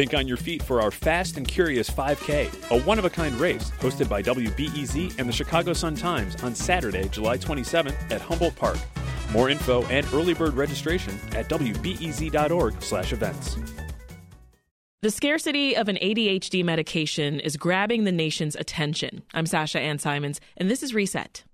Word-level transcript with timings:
Think 0.00 0.14
on 0.14 0.26
your 0.26 0.38
feet 0.38 0.62
for 0.62 0.80
our 0.80 0.90
Fast 0.90 1.36
and 1.36 1.46
Curious 1.46 1.90
5K, 1.90 2.70
a 2.70 2.80
one 2.84 2.98
of 2.98 3.04
a 3.04 3.10
kind 3.10 3.34
race 3.34 3.70
hosted 3.80 4.08
by 4.08 4.22
WBEZ 4.22 5.18
and 5.18 5.28
the 5.28 5.32
Chicago 5.32 5.74
Sun 5.74 5.96
Times 5.96 6.42
on 6.42 6.54
Saturday, 6.54 7.06
July 7.10 7.36
27th 7.36 8.10
at 8.10 8.22
Humboldt 8.22 8.56
Park. 8.56 8.78
More 9.30 9.50
info 9.50 9.84
and 9.88 10.06
early 10.14 10.32
bird 10.32 10.54
registration 10.54 11.20
at 11.32 11.50
wbez.org/events. 11.50 13.56
The 15.02 15.10
scarcity 15.10 15.76
of 15.76 15.90
an 15.90 15.98
ADHD 16.00 16.64
medication 16.64 17.38
is 17.38 17.58
grabbing 17.58 18.04
the 18.04 18.12
nation's 18.12 18.56
attention. 18.56 19.22
I'm 19.34 19.44
Sasha 19.44 19.80
Ann 19.80 19.98
Simons, 19.98 20.40
and 20.56 20.70
this 20.70 20.82
is 20.82 20.94
Reset. 20.94 21.44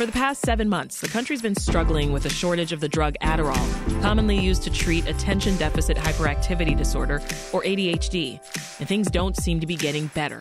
For 0.00 0.06
the 0.06 0.12
past 0.12 0.40
seven 0.40 0.66
months, 0.66 0.98
the 0.98 1.08
country's 1.08 1.42
been 1.42 1.54
struggling 1.54 2.10
with 2.10 2.24
a 2.24 2.30
shortage 2.30 2.72
of 2.72 2.80
the 2.80 2.88
drug 2.88 3.16
Adderall, 3.20 4.00
commonly 4.00 4.38
used 4.38 4.62
to 4.62 4.70
treat 4.70 5.06
attention 5.06 5.58
deficit 5.58 5.98
hyperactivity 5.98 6.74
disorder, 6.74 7.16
or 7.52 7.62
ADHD, 7.64 8.40
and 8.78 8.88
things 8.88 9.10
don't 9.10 9.36
seem 9.36 9.60
to 9.60 9.66
be 9.66 9.76
getting 9.76 10.06
better. 10.14 10.40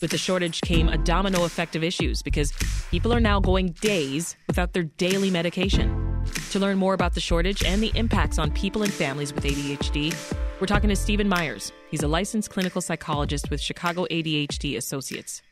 With 0.00 0.10
the 0.10 0.18
shortage 0.18 0.60
came 0.60 0.88
a 0.88 0.98
domino 0.98 1.44
effect 1.44 1.76
of 1.76 1.84
issues 1.84 2.20
because 2.20 2.52
people 2.90 3.14
are 3.14 3.20
now 3.20 3.38
going 3.38 3.68
days 3.80 4.34
without 4.48 4.72
their 4.72 4.82
daily 4.82 5.30
medication. 5.30 6.24
To 6.50 6.58
learn 6.58 6.76
more 6.76 6.94
about 6.94 7.14
the 7.14 7.20
shortage 7.20 7.62
and 7.64 7.80
the 7.80 7.92
impacts 7.94 8.40
on 8.40 8.50
people 8.50 8.82
and 8.82 8.92
families 8.92 9.32
with 9.32 9.44
ADHD, 9.44 10.16
we're 10.60 10.66
talking 10.66 10.88
to 10.88 10.96
Steven 10.96 11.28
Meyers. 11.28 11.70
He's 11.92 12.02
a 12.02 12.08
licensed 12.08 12.50
clinical 12.50 12.80
psychologist 12.80 13.50
with 13.50 13.60
Chicago 13.60 14.04
ADHD 14.10 14.76
Associates. 14.76 15.42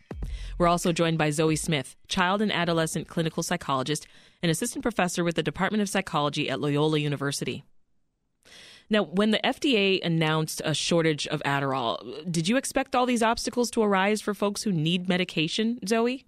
We're 0.59 0.68
also 0.68 0.92
joined 0.92 1.18
by 1.18 1.30
Zoe 1.30 1.56
Smith, 1.56 1.96
child 2.09 2.42
and 2.42 2.52
adolescent 2.52 3.09
clinical 3.09 3.42
psychologist 3.42 4.06
and 4.42 4.50
assistant 4.50 4.82
professor 4.82 5.24
with 5.24 5.36
the 5.36 5.42
Department 5.42 5.82
of 5.82 5.88
Psychology 5.88 6.48
at 6.48 6.60
Loyola 6.60 6.98
University. 6.98 7.64
Now, 8.91 9.05
when 9.05 9.30
the 9.30 9.41
FDA 9.42 10.05
announced 10.05 10.60
a 10.64 10.74
shortage 10.74 11.27
of 11.28 11.42
Adderall, 11.44 12.30
did 12.30 12.48
you 12.48 12.56
expect 12.56 12.94
all 12.94 13.06
these 13.06 13.22
obstacles 13.22 13.70
to 13.72 13.83
arise 13.83 14.20
for 14.20 14.34
folks 14.34 14.62
who 14.62 14.72
need 14.72 15.08
medication, 15.08 15.78
Zoe? 15.86 16.27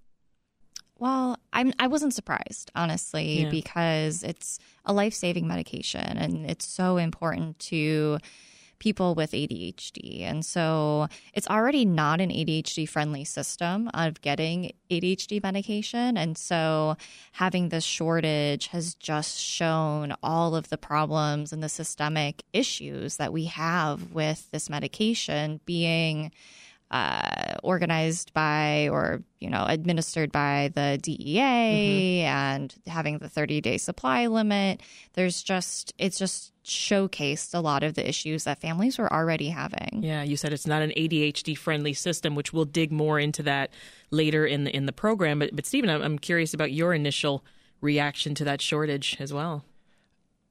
Well, 0.99 1.39
I'm 1.53 1.75
I 1.79 1.89
wasn't 1.89 2.15
surprised, 2.15 2.71
honestly, 2.75 3.43
yeah. 3.43 3.51
because 3.51 4.23
it's 4.23 4.59
a 4.87 4.95
life-saving 4.95 5.47
medication 5.47 6.01
and 6.01 6.51
it's 6.51 6.67
so 6.67 6.97
important 6.97 7.59
to 7.59 8.19
people 8.79 9.15
with 9.15 9.33
ADHD. 9.33 10.23
And 10.23 10.45
so 10.45 11.09
it's 11.33 11.49
already 11.49 11.85
not 11.85 12.21
an 12.21 12.31
ADHD 12.31 12.89
friendly 12.89 13.25
system 13.25 13.91
of 13.95 14.21
getting 14.21 14.73
ADHD 14.91 15.43
medication. 15.43 16.17
And 16.17 16.37
so 16.37 16.97
having 17.33 17.69
this 17.69 17.85
shortage 17.85 18.69
has 18.69 18.95
just 18.95 19.39
shown 19.39 20.15
all 20.23 20.55
of 20.55 20.69
the 20.69 20.79
problems 20.79 21.53
and 21.53 21.63
the 21.63 21.69
systemic 21.69 22.43
issues 22.53 23.17
that 23.17 23.33
we 23.33 23.45
have 23.47 24.13
with 24.13 24.51
this 24.51 24.71
medication 24.71 25.61
being 25.65 26.33
uh, 26.91 27.55
organized 27.63 28.33
by 28.33 28.89
or 28.91 29.23
you 29.41 29.51
know 29.51 29.65
administered 29.69 30.31
by 30.31 30.71
the 30.75 30.99
DEA 31.03 31.41
mm-hmm. 31.41 32.27
and 32.27 32.75
having 32.87 33.19
the 33.19 33.29
30 33.29 33.61
day 33.61 33.77
supply 33.77 34.27
limit. 34.27 34.81
There's 35.15 35.43
just 35.43 35.93
it's 35.99 36.19
just 36.19 36.53
showcased 36.67 37.55
a 37.55 37.61
lot 37.61 37.83
of 37.83 37.95
the 37.95 38.09
issues 38.09 38.45
that 38.45 38.61
families 38.61 38.99
were 38.99 39.13
already 39.13 39.49
having. 39.49 40.01
Yeah, 40.03 40.23
you 40.23 40.37
said 40.37 40.53
it's 40.53 40.67
not 40.67 40.83
an 40.83 40.93
ADHD 40.97 41.57
friendly 41.57 41.93
system, 41.93 42.35
which 42.35 42.53
we'll 42.53 42.65
dig 42.65 42.93
more 42.93 43.19
into 43.19 43.43
that 43.45 43.71
later 44.11 44.47
in 44.47 44.65
the 44.65 44.75
in 44.75 44.87
the 44.87 44.93
program. 44.93 45.39
But 45.39 45.55
but 45.55 45.67
Steven, 45.67 45.91
I'm 45.91 46.19
curious 46.19 46.55
about 46.55 46.73
your 46.73 46.93
initial 46.93 47.45
reaction 47.81 48.35
to 48.37 48.45
that 48.45 48.61
shortage 48.61 49.17
as 49.21 49.33
well. 49.33 49.65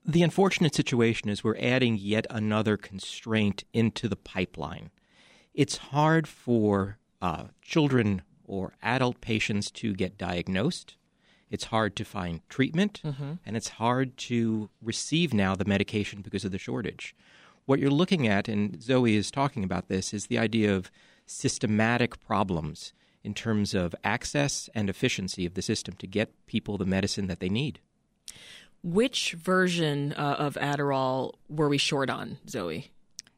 The 0.06 0.22
unfortunate 0.22 0.76
situation 0.76 1.30
is 1.30 1.44
we're 1.44 1.58
adding 1.58 1.98
yet 2.00 2.28
another 2.30 2.78
constraint 2.78 3.64
into 3.74 4.08
the 4.08 4.16
pipeline 4.16 4.92
it's 5.56 5.78
hard 5.78 6.28
for 6.28 6.98
uh, 7.22 7.46
children 7.62 8.22
or 8.46 8.74
adult 8.84 9.22
patients 9.22 9.72
to 9.72 9.94
get 9.94 10.18
diagnosed. 10.18 10.96
It's 11.50 11.66
hard 11.66 11.96
to 11.98 12.06
find 12.06 12.42
treatment, 12.50 13.02
mm-hmm. 13.04 13.34
and 13.46 13.56
it's 13.56 13.70
hard 13.70 14.18
to 14.18 14.70
receive 14.82 15.34
now 15.34 15.56
the 15.56 15.66
medication 15.66 16.22
because 16.22 16.44
of 16.44 16.52
the 16.52 16.58
shortage. 16.58 17.16
What 17.66 17.80
you're 17.80 17.92
looking 17.92 18.28
at, 18.28 18.48
and 18.48 18.82
Zoe 18.82 19.16
is 19.16 19.32
talking 19.32 19.64
about 19.64 19.88
this, 19.88 20.14
is 20.14 20.28
the 20.28 20.38
idea 20.38 20.76
of 20.76 20.92
systematic 21.26 22.20
problems 22.20 22.94
in 23.24 23.34
terms 23.34 23.74
of 23.74 23.96
access 24.04 24.70
and 24.76 24.90
efficiency 24.90 25.46
of 25.46 25.56
the 25.56 25.62
system 25.62 25.96
to 25.96 26.08
get 26.08 26.32
people 26.46 26.78
the 26.78 26.86
medicine 26.86 27.28
that 27.28 27.40
they 27.40 27.50
need. 27.50 27.80
Which 28.84 29.32
version 29.34 30.14
uh, 30.14 30.36
of 30.38 30.56
Adderall 30.56 31.34
were 31.50 31.68
we 31.68 31.80
short 31.80 32.10
on, 32.12 32.38
Zoe? 32.48 32.92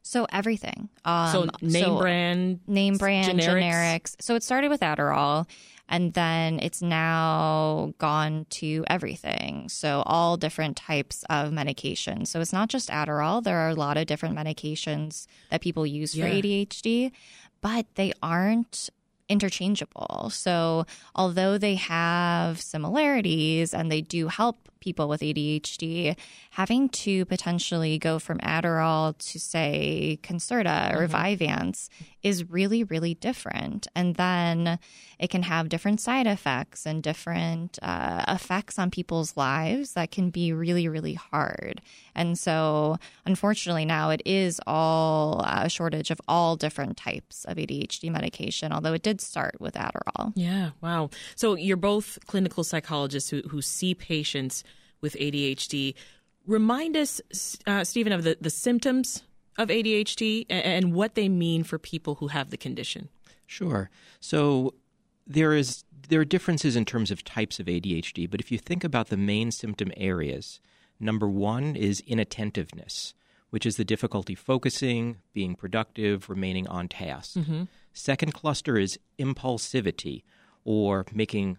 So 0.08 0.26
everything. 0.32 0.88
Um, 1.04 1.32
so 1.32 1.46
name 1.60 1.84
so 1.84 1.98
brand, 1.98 2.60
name 2.66 2.96
brand, 2.96 3.38
generics. 3.38 3.44
generics. 3.44 4.16
So 4.20 4.36
it 4.36 4.42
started 4.42 4.70
with 4.70 4.80
Adderall, 4.80 5.46
and 5.86 6.14
then 6.14 6.60
it's 6.60 6.80
now 6.80 7.92
gone 7.98 8.46
to 8.48 8.86
everything. 8.86 9.68
So 9.68 10.02
all 10.06 10.38
different 10.38 10.78
types 10.78 11.26
of 11.28 11.52
medication. 11.52 12.24
So 12.24 12.40
it's 12.40 12.54
not 12.54 12.70
just 12.70 12.88
Adderall. 12.88 13.44
There 13.44 13.58
are 13.58 13.68
a 13.68 13.74
lot 13.74 13.98
of 13.98 14.06
different 14.06 14.34
medications 14.34 15.26
that 15.50 15.60
people 15.60 15.86
use 15.86 16.14
yeah. 16.14 16.24
for 16.24 16.30
ADHD, 16.30 17.12
but 17.60 17.84
they 17.96 18.14
aren't 18.22 18.88
interchangeable. 19.28 20.30
So, 20.30 20.86
although 21.14 21.58
they 21.58 21.74
have 21.74 22.62
similarities 22.62 23.74
and 23.74 23.92
they 23.92 24.00
do 24.00 24.28
help 24.28 24.56
people 24.80 25.08
with 25.08 25.20
ADHD, 25.20 26.16
having 26.50 26.88
to 26.90 27.24
potentially 27.26 27.98
go 27.98 28.18
from 28.18 28.38
Adderall 28.38 29.16
to, 29.30 29.38
say, 29.38 30.18
Concerta 30.22 30.94
or 30.94 31.06
mm-hmm. 31.06 31.14
Vyvanse 31.14 31.88
is 32.22 32.50
really, 32.50 32.84
really 32.84 33.14
different. 33.14 33.86
And 33.94 34.16
then 34.16 34.78
it 35.18 35.30
can 35.30 35.42
have 35.42 35.68
different 35.68 36.00
side 36.00 36.26
effects 36.26 36.86
and 36.86 37.02
different 37.02 37.78
uh, 37.82 38.24
effects 38.28 38.78
on 38.78 38.90
people's 38.90 39.36
lives 39.36 39.92
that 39.92 40.10
can 40.10 40.30
be 40.30 40.52
really, 40.52 40.88
really 40.88 41.14
hard. 41.14 41.80
And 42.14 42.38
so, 42.38 42.98
unfortunately, 43.24 43.84
now 43.84 44.10
it 44.10 44.22
is 44.24 44.60
all 44.66 45.42
uh, 45.44 45.62
a 45.64 45.68
shortage 45.68 46.10
of 46.10 46.20
all 46.26 46.56
different 46.56 46.96
types 46.96 47.44
of 47.44 47.56
ADHD 47.56 48.10
medication, 48.10 48.72
although 48.72 48.92
it 48.92 49.02
did 49.02 49.20
start 49.20 49.60
with 49.60 49.74
Adderall. 49.74 50.32
Yeah, 50.34 50.70
wow. 50.80 51.10
So, 51.36 51.54
you're 51.54 51.76
both 51.76 52.18
clinical 52.26 52.64
psychologists 52.64 53.30
who, 53.30 53.42
who 53.42 53.62
see 53.62 53.94
patients 53.94 54.64
with 55.00 55.14
ADHD. 55.14 55.94
Remind 56.46 56.96
us, 56.96 57.20
uh, 57.66 57.84
Steven, 57.84 58.12
of 58.12 58.24
the, 58.24 58.36
the 58.40 58.50
symptoms 58.50 59.22
of 59.58 59.68
ADHD 59.68 60.46
and, 60.48 60.64
and 60.64 60.92
what 60.94 61.14
they 61.14 61.28
mean 61.28 61.64
for 61.64 61.78
people 61.78 62.16
who 62.16 62.28
have 62.28 62.50
the 62.50 62.56
condition. 62.56 63.08
Sure. 63.46 63.90
So 64.20 64.74
there 65.26 65.54
is 65.54 65.84
there 66.08 66.20
are 66.20 66.24
differences 66.24 66.74
in 66.74 66.84
terms 66.84 67.10
of 67.10 67.22
types 67.22 67.60
of 67.60 67.66
ADHD, 67.66 68.30
but 68.30 68.40
if 68.40 68.50
you 68.50 68.58
think 68.58 68.82
about 68.82 69.08
the 69.08 69.16
main 69.16 69.50
symptom 69.50 69.92
areas, 69.96 70.60
number 70.98 71.28
one 71.28 71.76
is 71.76 72.02
inattentiveness, 72.06 73.14
which 73.50 73.66
is 73.66 73.76
the 73.76 73.84
difficulty 73.84 74.34
focusing, 74.34 75.18
being 75.34 75.54
productive, 75.54 76.30
remaining 76.30 76.66
on 76.66 76.88
task. 76.88 77.36
Mm-hmm. 77.36 77.64
Second 77.92 78.32
cluster 78.32 78.78
is 78.78 78.98
impulsivity, 79.18 80.22
or 80.64 81.04
making 81.12 81.58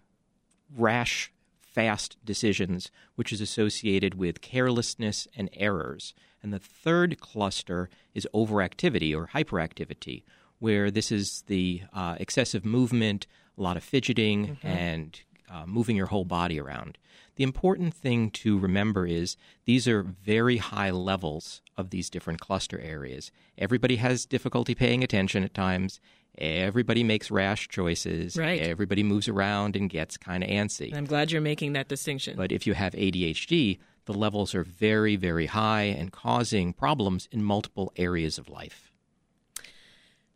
rash 0.76 1.32
fast 1.72 2.16
decisions, 2.24 2.90
which 3.14 3.32
is 3.32 3.40
associated 3.40 4.14
with 4.14 4.40
carelessness 4.40 5.28
and 5.36 5.48
errors. 5.54 6.14
And 6.42 6.52
the 6.52 6.58
third 6.58 7.20
cluster 7.20 7.88
is 8.14 8.28
overactivity 8.34 9.14
or 9.14 9.28
hyperactivity, 9.28 10.24
where 10.58 10.90
this 10.90 11.12
is 11.12 11.42
the 11.46 11.82
uh, 11.92 12.16
excessive 12.18 12.64
movement, 12.64 13.26
a 13.56 13.62
lot 13.62 13.76
of 13.76 13.84
fidgeting, 13.84 14.56
mm-hmm. 14.56 14.66
and 14.66 15.20
uh, 15.50 15.66
moving 15.66 15.96
your 15.96 16.06
whole 16.06 16.24
body 16.24 16.60
around. 16.60 16.98
The 17.36 17.44
important 17.44 17.94
thing 17.94 18.30
to 18.32 18.58
remember 18.58 19.06
is 19.06 19.36
these 19.64 19.88
are 19.88 20.02
very 20.02 20.58
high 20.58 20.90
levels 20.90 21.62
of 21.76 21.90
these 21.90 22.10
different 22.10 22.40
cluster 22.40 22.78
areas. 22.78 23.30
Everybody 23.56 23.96
has 23.96 24.26
difficulty 24.26 24.74
paying 24.74 25.02
attention 25.02 25.42
at 25.42 25.54
times, 25.54 26.00
everybody 26.40 27.04
makes 27.04 27.30
rash 27.30 27.68
choices. 27.68 28.36
Right. 28.36 28.60
Everybody 28.60 29.02
moves 29.02 29.28
around 29.28 29.76
and 29.76 29.88
gets 29.90 30.16
kind 30.16 30.42
of 30.42 30.50
antsy. 30.50 30.94
I'm 30.94 31.04
glad 31.04 31.30
you're 31.30 31.40
making 31.40 31.74
that 31.74 31.88
distinction. 31.88 32.36
But 32.36 32.52
if 32.52 32.66
you 32.66 32.74
have 32.74 32.94
ADHD, 32.94 33.78
the 34.06 34.12
levels 34.14 34.54
are 34.54 34.64
very, 34.64 35.16
very 35.16 35.46
high 35.46 35.82
and 35.82 36.10
causing 36.12 36.72
problems 36.72 37.28
in 37.30 37.42
multiple 37.44 37.92
areas 37.96 38.38
of 38.38 38.48
life. 38.48 38.90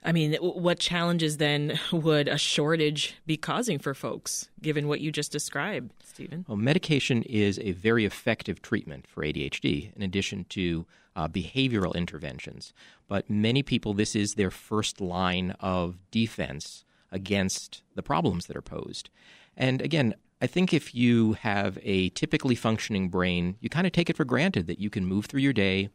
I 0.07 0.13
mean, 0.13 0.35
what 0.35 0.79
challenges 0.79 1.39
then 1.39 1.81
would 1.91 2.29
a 2.29 2.37
shortage 2.37 3.15
be 3.27 3.39
causing 3.39 3.79
for 3.79 3.95
folks, 3.95 4.51
given 4.61 4.87
what 4.87 5.01
you 5.01 5.11
just 5.11 5.33
described, 5.33 5.93
Steven? 6.05 6.45
Well, 6.47 6.59
medication 6.59 7.23
is 7.23 7.59
a 7.61 7.73
very 7.73 8.05
effective 8.05 8.61
treatment 8.61 9.07
for 9.07 9.25
ADHD, 9.25 9.97
in 9.97 10.03
addition 10.03 10.45
to 10.51 10.85
uh, 11.17 11.29
behavioral 11.29 11.95
interventions. 11.95 12.73
But 13.09 13.31
many 13.31 13.63
people, 13.63 13.95
this 13.95 14.17
is 14.17 14.35
their 14.35 14.51
first 14.51 15.01
line 15.01 15.53
of 15.61 15.99
defense 16.11 16.85
against 17.11 17.83
the 17.95 18.03
problems 18.03 18.47
that 18.47 18.57
are 18.57 18.63
posed. 18.63 19.11
And 19.57 19.81
again, 19.81 20.15
I 20.43 20.47
think 20.47 20.75
if 20.75 20.95
you 20.95 21.35
have 21.35 21.79
a 21.83 22.11
typically 22.11 22.55
functioning 22.55 23.09
brain, 23.09 23.57
you 23.61 23.69
kind 23.69 23.87
of 23.87 23.93
take 23.93 24.11
it 24.11 24.17
for 24.17 24.25
granted 24.25 24.67
that 24.67 24.81
you 24.81 24.91
can 24.91 25.07
move 25.07 25.27
through 25.27 25.41
your 25.41 25.53
day, 25.53 25.91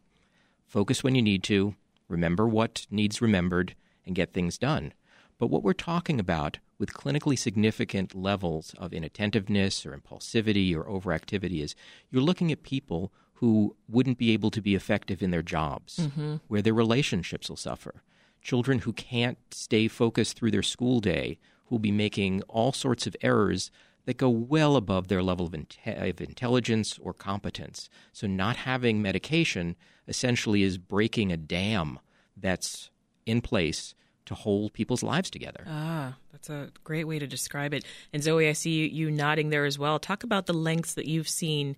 focus 0.65 1.03
when 1.03 1.15
you 1.15 1.21
need 1.21 1.43
to, 1.43 1.75
remember 2.07 2.47
what 2.47 2.87
needs 2.89 3.21
remembered, 3.21 3.75
and 4.05 4.15
get 4.15 4.33
things 4.33 4.57
done. 4.57 4.93
But 5.37 5.47
what 5.47 5.63
we're 5.63 5.73
talking 5.73 6.19
about 6.19 6.59
with 6.79 6.93
clinically 6.93 7.37
significant 7.37 8.15
levels 8.15 8.73
of 8.77 8.93
inattentiveness 8.93 9.85
or 9.85 9.95
impulsivity 9.95 10.75
or 10.75 10.83
overactivity 10.85 11.61
is 11.61 11.75
you're 12.09 12.23
looking 12.23 12.51
at 12.51 12.63
people 12.63 13.11
who 13.39 13.73
wouldn't 13.87 14.17
be 14.17 14.31
able 14.31 14.51
to 14.51 14.61
be 14.61 14.75
effective 14.75 15.23
in 15.23 15.31
their 15.31 15.41
jobs, 15.41 15.97
mm-hmm. 15.97 16.35
where 16.49 16.61
their 16.61 16.73
relationships 16.73 17.47
will 17.47 17.55
suffer. 17.55 18.03
Children 18.41 18.79
who 18.79 18.91
can't 18.91 19.37
stay 19.51 19.87
focused 19.87 20.37
through 20.37 20.51
their 20.51 20.61
school 20.61 20.99
day, 20.99 21.39
who 21.65 21.75
will 21.75 21.79
be 21.79 21.91
making 21.91 22.41
all 22.49 22.73
sorts 22.73 23.07
of 23.07 23.15
errors 23.21 23.71
that 24.03 24.17
go 24.17 24.27
well 24.27 24.75
above 24.75 25.07
their 25.07 25.23
level 25.23 25.45
of, 25.45 25.55
of 25.85 26.21
intelligence 26.21 26.99
or 27.01 27.13
competence. 27.13 27.89
So, 28.11 28.27
not 28.27 28.57
having 28.57 29.01
medication 29.01 29.77
essentially 30.05 30.61
is 30.61 30.77
breaking 30.77 31.31
a 31.31 31.37
dam 31.37 31.99
that's 32.35 32.89
in 33.25 33.39
place 33.39 33.95
to 34.25 34.35
hold 34.35 34.73
people's 34.73 35.01
lives 35.01 35.29
together. 35.29 35.63
Ah, 35.65 36.17
that's 36.33 36.49
a 36.49 36.71
great 36.83 37.05
way 37.05 37.19
to 37.19 37.27
describe 37.27 37.73
it. 37.73 37.85
And 38.11 38.21
Zoe, 38.21 38.49
I 38.49 38.53
see 38.53 38.89
you 38.89 39.09
nodding 39.09 39.49
there 39.49 39.63
as 39.63 39.79
well. 39.79 39.97
Talk 39.97 40.25
about 40.25 40.45
the 40.45 40.53
lengths 40.53 40.93
that 40.95 41.05
you've 41.05 41.29
seen 41.29 41.77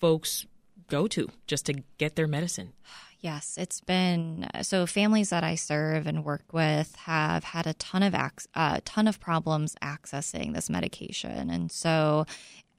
folks 0.00 0.46
go 0.88 1.06
to 1.08 1.28
just 1.46 1.66
to 1.66 1.82
get 1.98 2.16
their 2.16 2.26
medicine. 2.26 2.72
Yes, 3.20 3.56
it's 3.58 3.80
been 3.80 4.48
so. 4.60 4.84
Families 4.84 5.30
that 5.30 5.42
I 5.42 5.54
serve 5.54 6.06
and 6.06 6.24
work 6.24 6.52
with 6.52 6.94
have 6.96 7.42
had 7.42 7.66
a 7.66 7.72
ton 7.72 8.02
of 8.02 8.12
a 8.12 8.30
uh, 8.54 8.80
ton 8.84 9.08
of 9.08 9.18
problems 9.18 9.74
accessing 9.82 10.52
this 10.52 10.68
medication, 10.68 11.48
and 11.48 11.72
so 11.72 12.26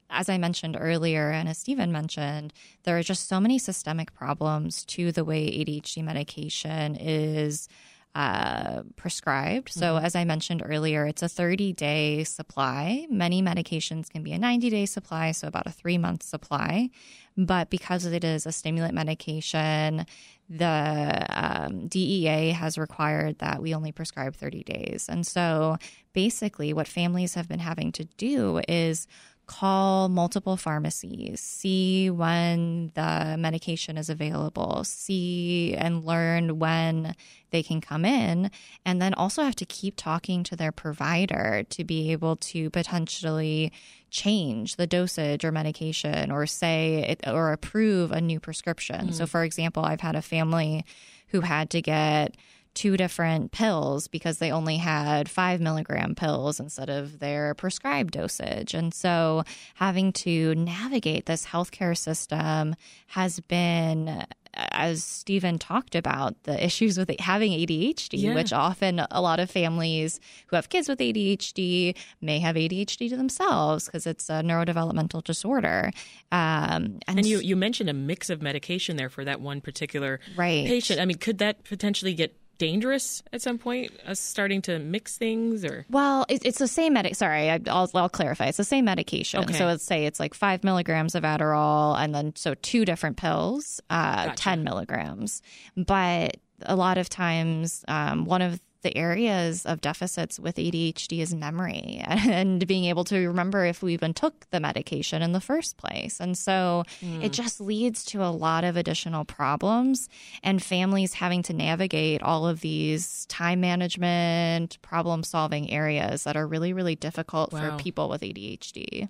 as 0.10 0.30
I 0.30 0.38
mentioned 0.38 0.78
earlier, 0.80 1.32
and 1.32 1.50
as 1.50 1.58
Steven 1.58 1.92
mentioned, 1.92 2.54
there 2.84 2.98
are 2.98 3.04
just 3.04 3.28
so 3.28 3.40
many 3.40 3.58
systemic 3.58 4.14
problems 4.14 4.86
to 4.86 5.12
the 5.12 5.26
way 5.26 5.48
ADHD 5.48 6.04
medication 6.04 6.96
is 6.96 7.68
uh, 8.16 8.84
prescribed. 8.96 9.70
So, 9.70 9.96
mm-hmm. 9.96 10.06
as 10.06 10.16
I 10.16 10.24
mentioned 10.24 10.64
earlier, 10.66 11.06
it's 11.06 11.22
a 11.22 11.28
30 11.28 11.74
day 11.74 12.24
supply. 12.24 13.06
Many 13.10 13.42
medications 13.42 14.10
can 14.10 14.24
be 14.24 14.32
a 14.32 14.40
90 14.40 14.70
day 14.70 14.86
supply, 14.86 15.34
so 15.34 15.50
about 15.50 15.68
a 15.68 15.72
three 15.72 15.98
month 15.98 16.24
supply. 16.24 16.90
But 17.38 17.70
because 17.70 18.06
it 18.06 18.24
is 18.24 18.46
a 18.46 18.54
stimulant 18.54 18.94
medication, 18.94 20.06
the 20.50 21.26
um, 21.30 21.88
DEA 21.88 22.52
has 22.52 22.78
required 22.78 23.40
that 23.40 23.62
we 23.62 23.76
only 23.76 23.92
prescribe 23.92 24.36
30 24.36 24.64
days. 24.64 25.08
And 25.10 25.28
so, 25.28 25.78
basically, 26.14 26.72
what 26.72 26.88
families 26.88 27.34
have 27.34 27.50
been 27.50 27.60
having 27.60 27.92
to 27.94 28.06
do 28.18 28.62
is 28.70 29.08
call 29.48 30.10
multiple 30.10 30.58
pharmacies, 30.58 31.40
see 31.40 32.10
when 32.10 32.92
the 32.96 33.36
medication 33.38 33.98
is 33.98 34.10
available, 34.10 34.84
see 34.84 35.76
and 35.76 36.04
learn 36.04 36.60
when 36.60 37.16
they 37.52 37.64
can 37.64 37.82
come 37.82 38.06
in, 38.06 38.52
and 38.86 39.02
then 39.02 39.14
also 39.14 39.44
have 39.44 39.56
to 39.56 39.66
keep 39.66 39.96
talking 39.96 40.44
to 40.44 40.56
their 40.56 40.72
provider 40.72 41.64
to 41.70 41.84
be 41.84 42.12
able 42.12 42.36
to 42.38 42.70
potentially 42.70 43.72
change 44.10 44.76
the 44.76 44.88
dosage 44.88 45.44
or 45.44 45.52
medication 45.52 46.32
or 46.32 46.46
say 46.46 47.06
it, 47.10 47.28
or 47.28 47.52
approve 47.52 48.12
a 48.12 48.22
new 48.22 48.40
prescription. 48.40 49.10
Mm. 49.10 49.14
So, 49.14 49.26
for 49.26 49.44
example, 49.44 49.84
I've 49.86 50.02
had 50.02 50.16
a 50.16 50.22
family 50.22 50.86
who 51.30 51.42
had 51.42 51.70
to 51.72 51.82
get 51.82 52.36
two 52.75 52.98
different 52.98 53.51
pills 53.51 54.07
because 54.07 54.38
they 54.38 54.51
only 54.51 54.77
had 54.77 55.30
five 55.30 55.60
milligram 55.62 56.13
pills 56.13 56.60
instead 56.60 56.89
of 56.89 57.19
their 57.19 57.56
prescribed 57.56 58.13
dosage. 58.13 58.74
And 58.74 58.94
so 58.94 59.44
having 59.75 60.12
to 60.13 60.54
navigate 60.56 61.25
this 61.25 61.45
healthcare 61.45 61.98
system 61.98 62.75
has 63.07 63.39
been 63.39 64.25
as 64.56 65.04
Steven 65.04 65.57
talked 65.57 65.95
about, 65.95 66.42
the 66.44 66.63
issues 66.63 66.98
with 66.98 67.12
having 67.19 67.51
ADHD, 67.51 68.10
yeah. 68.13 68.33
which 68.33 68.54
often 68.54 69.06
a 69.12 69.22
lot 69.22 69.39
of 69.39 69.50
families 69.50 70.19
who 70.48 70.56
have 70.56 70.69
kids 70.69 70.88
with 70.88 71.00
ADHD 71.00 71.95
may 72.22 72.39
have 72.39 72.56
ADHD 72.56 73.10
to 73.10 73.18
themselves 73.18 73.86
because 73.86 74.07
it's 74.07 74.30
a 74.30 74.42
neurodevelopmental 74.42 75.24
disorder. 75.24 75.92
Um, 76.31 77.00
and, 77.07 77.19
and, 77.19 77.25
you, 77.25 77.39
you 77.39 77.56
mentioned 77.56 77.89
a 77.89 77.94
mix 77.94 78.30
of 78.30 78.42
medication 78.42 78.98
there 78.98 79.10
for 79.10 79.25
that 79.25 79.42
one 79.42 79.62
particular 79.62 80.19
right. 80.36 80.66
patient. 80.66 81.00
I 81.00 81.06
mean, 81.06 81.18
could 81.18 81.39
that 81.39 81.63
potentially 81.63 82.13
get 82.13 82.36
dangerous 82.57 83.24
at 83.34 83.42
some 83.42 83.57
point 83.57 83.92
us 84.06 84.19
starting 84.19 84.62
to 84.62 84.80
mix 84.80 85.18
things 85.18 85.63
or 85.66 85.86
well 85.90 86.25
it, 86.30 86.46
it's 86.46 86.60
the 86.60 86.68
same 86.68 86.94
medic 86.94 87.16
sorry 87.16 87.50
I, 87.50 87.57
will 87.57 87.90
I'll 87.94 88.10
clarify 88.10 88.48
it's 88.48 88.57
the 88.57 88.63
same 88.63 88.86
medication 88.86 89.44
okay. 89.44 89.54
so 89.54 89.66
let's 89.66 89.84
say 89.84 90.06
it's 90.06 90.19
like 90.19 90.34
five 90.34 90.63
milligrams 90.63 91.16
of 91.16 91.24
adderall 91.24 91.98
and 91.98 92.13
then 92.13 92.34
so 92.36 92.54
two 92.56 92.86
different 92.86 93.18
pills 93.18 93.81
uh, 93.90 94.28
gotcha. 94.28 94.38
10 94.44 94.63
milligrams 94.63 95.42
but 95.75 96.38
a 96.62 96.75
lot 96.75 96.98
of 96.98 97.10
times 97.10 97.84
um, 97.88 98.25
one 98.25 98.42
of 98.42 98.60
the 98.86 98.96
areas 98.96 99.66
of 99.66 99.82
deficits 99.82 100.40
with 100.40 100.58
ADHD 100.58 101.20
is 101.20 101.34
memory 101.34 102.04
and 102.08 102.66
being 102.68 102.86
able 102.86 103.04
to 103.06 103.28
remember 103.28 103.66
if 103.66 103.82
we 103.82 103.94
even 103.94 104.14
took 104.14 104.48
the 104.52 104.60
medication 104.60 105.24
in 105.24 105.32
the 105.32 105.42
first 105.42 105.76
place. 105.78 106.20
And 106.20 106.38
so 106.38 106.84
mm. 107.02 107.24
it 107.24 107.34
just 107.34 107.60
leads 107.60 108.06
to 108.06 108.24
a 108.24 108.30
lot 108.30 108.64
of 108.64 108.78
additional 108.78 109.26
problems 109.26 110.08
and 110.44 110.62
families 110.62 111.14
having 111.14 111.42
to 111.44 111.54
navigate 111.54 112.22
all 112.22 112.48
of 112.48 112.62
these 112.62 113.26
time 113.26 113.60
management, 113.60 114.80
problem 114.84 115.24
solving 115.24 115.72
areas 115.72 116.24
that 116.26 116.38
are 116.38 116.46
really, 116.46 116.72
really 116.72 116.96
difficult 116.96 117.52
wow. 117.52 117.72
for 117.72 117.84
people 117.84 118.08
with 118.08 118.22
ADHD. 118.22 119.10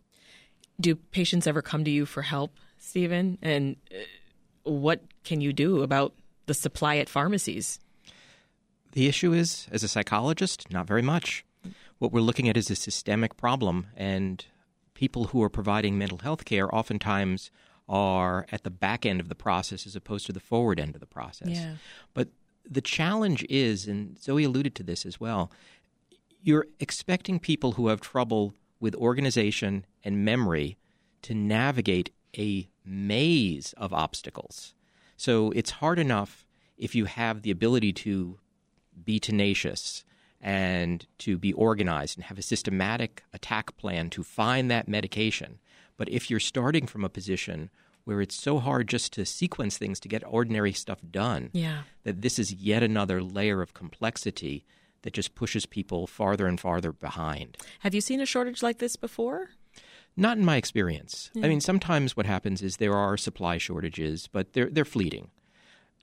Do 0.79 0.95
patients 0.95 1.47
ever 1.47 1.61
come 1.61 1.83
to 1.83 1.91
you 1.91 2.05
for 2.05 2.21
help, 2.21 2.53
Steven? 2.77 3.37
And 3.41 3.75
uh, 3.91 3.97
what 4.63 5.01
can 5.25 5.41
you 5.41 5.51
do 5.51 5.81
about 5.81 6.13
the 6.45 6.53
supply 6.53 6.95
at 6.95 7.09
pharmacies? 7.09 7.77
The 8.95 9.07
issue 9.07 9.33
is, 9.33 9.67
as 9.71 9.83
a 9.83 9.89
psychologist, 9.89 10.71
not 10.71 10.87
very 10.87 11.01
much. 11.01 11.45
What 11.99 12.13
we're 12.13 12.21
looking 12.21 12.47
at 12.47 12.55
is 12.55 12.71
a 12.71 12.75
systemic 12.75 13.35
problem, 13.35 13.87
and 13.95 14.43
people 14.93 15.25
who 15.25 15.43
are 15.43 15.49
providing 15.49 15.97
mental 15.97 16.19
health 16.19 16.45
care 16.45 16.73
oftentimes 16.73 17.51
are 17.89 18.45
at 18.53 18.63
the 18.63 18.69
back 18.69 19.05
end 19.05 19.19
of 19.19 19.27
the 19.27 19.35
process 19.35 19.85
as 19.85 19.97
opposed 19.97 20.25
to 20.27 20.33
the 20.33 20.39
forward 20.39 20.79
end 20.79 20.95
of 20.95 21.01
the 21.01 21.05
process. 21.05 21.49
Yeah. 21.49 21.75
But 22.13 22.29
the 22.67 22.81
challenge 22.81 23.45
is, 23.49 23.85
and 23.85 24.17
Zoe 24.17 24.45
alluded 24.45 24.75
to 24.75 24.83
this 24.83 25.05
as 25.05 25.19
well, 25.19 25.51
you're 26.41 26.67
expecting 26.79 27.37
people 27.37 27.73
who 27.73 27.89
have 27.89 27.99
trouble 27.99 28.53
with 28.79 28.95
organization 28.95 29.85
and 30.05 30.23
memory 30.23 30.77
to 31.23 31.33
navigate 31.33 32.11
a 32.37 32.69
maze 32.85 33.73
of 33.75 33.93
obstacles. 33.93 34.73
So 35.17 35.51
it's 35.51 35.71
hard 35.71 35.99
enough 35.99 36.45
if 36.77 36.95
you 36.95 37.05
have 37.05 37.41
the 37.41 37.51
ability 37.51 37.91
to 37.93 38.39
be 39.03 39.19
tenacious 39.19 40.03
and 40.41 41.07
to 41.17 41.37
be 41.37 41.53
organized 41.53 42.17
and 42.17 42.25
have 42.25 42.37
a 42.37 42.43
systematic 42.43 43.23
attack 43.33 43.75
plan 43.77 44.09
to 44.11 44.23
find 44.23 44.69
that 44.69 44.87
medication. 44.87 45.59
But 45.97 46.09
if 46.09 46.29
you're 46.29 46.39
starting 46.39 46.87
from 46.87 47.03
a 47.03 47.09
position 47.09 47.69
where 48.03 48.21
it's 48.21 48.35
so 48.35 48.59
hard 48.59 48.87
just 48.87 49.11
to 49.13 49.25
sequence 49.25 49.77
things 49.77 49.99
to 49.99 50.07
get 50.07 50.23
ordinary 50.27 50.71
stuff 50.71 50.99
done, 51.09 51.49
yeah. 51.53 51.81
that 52.03 52.21
this 52.21 52.37
is 52.37 52.53
yet 52.53 52.83
another 52.83 53.23
layer 53.23 53.61
of 53.61 53.73
complexity 53.73 54.65
that 55.01 55.13
just 55.13 55.35
pushes 55.35 55.65
people 55.65 56.05
farther 56.05 56.47
and 56.47 56.59
farther 56.59 56.91
behind. 56.91 57.57
Have 57.79 57.95
you 57.95 58.01
seen 58.01 58.21
a 58.21 58.25
shortage 58.25 58.61
like 58.61 58.77
this 58.77 58.95
before? 58.95 59.49
Not 60.17 60.37
in 60.37 60.45
my 60.45 60.57
experience. 60.57 61.31
Yeah. 61.33 61.45
I 61.45 61.49
mean, 61.49 61.61
sometimes 61.61 62.15
what 62.15 62.25
happens 62.25 62.61
is 62.61 62.77
there 62.77 62.93
are 62.93 63.17
supply 63.17 63.57
shortages, 63.57 64.27
but 64.27 64.53
they're 64.53 64.69
they're 64.69 64.85
fleeting 64.85 65.29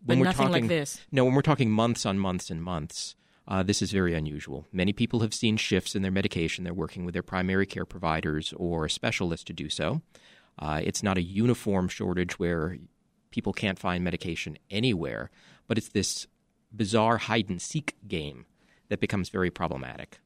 when 0.04 0.18
but 0.18 0.24
nothing 0.24 0.46
talking, 0.48 0.62
like 0.64 0.68
this. 0.68 1.00
No, 1.10 1.24
when 1.24 1.34
we're 1.34 1.42
talking 1.42 1.70
months 1.70 2.04
on 2.06 2.18
months 2.18 2.50
and 2.50 2.62
months, 2.62 3.16
uh, 3.48 3.62
this 3.62 3.82
is 3.82 3.92
very 3.92 4.14
unusual. 4.14 4.66
Many 4.72 4.92
people 4.92 5.20
have 5.20 5.34
seen 5.34 5.56
shifts 5.56 5.94
in 5.94 6.02
their 6.02 6.10
medication. 6.10 6.64
They're 6.64 6.74
working 6.74 7.04
with 7.04 7.12
their 7.12 7.22
primary 7.22 7.66
care 7.66 7.84
providers 7.84 8.54
or 8.56 8.84
a 8.84 8.90
specialist 8.90 9.46
to 9.48 9.52
do 9.52 9.68
so. 9.68 10.02
Uh, 10.58 10.80
it's 10.84 11.02
not 11.02 11.18
a 11.18 11.22
uniform 11.22 11.88
shortage 11.88 12.38
where 12.38 12.78
people 13.30 13.52
can't 13.52 13.78
find 13.78 14.04
medication 14.04 14.58
anywhere, 14.70 15.30
but 15.66 15.78
it's 15.78 15.88
this 15.88 16.26
bizarre 16.74 17.18
hide 17.18 17.48
and 17.48 17.60
seek 17.60 17.96
game 18.06 18.46
that 18.88 19.00
becomes 19.00 19.28
very 19.28 19.50
problematic. 19.50 20.20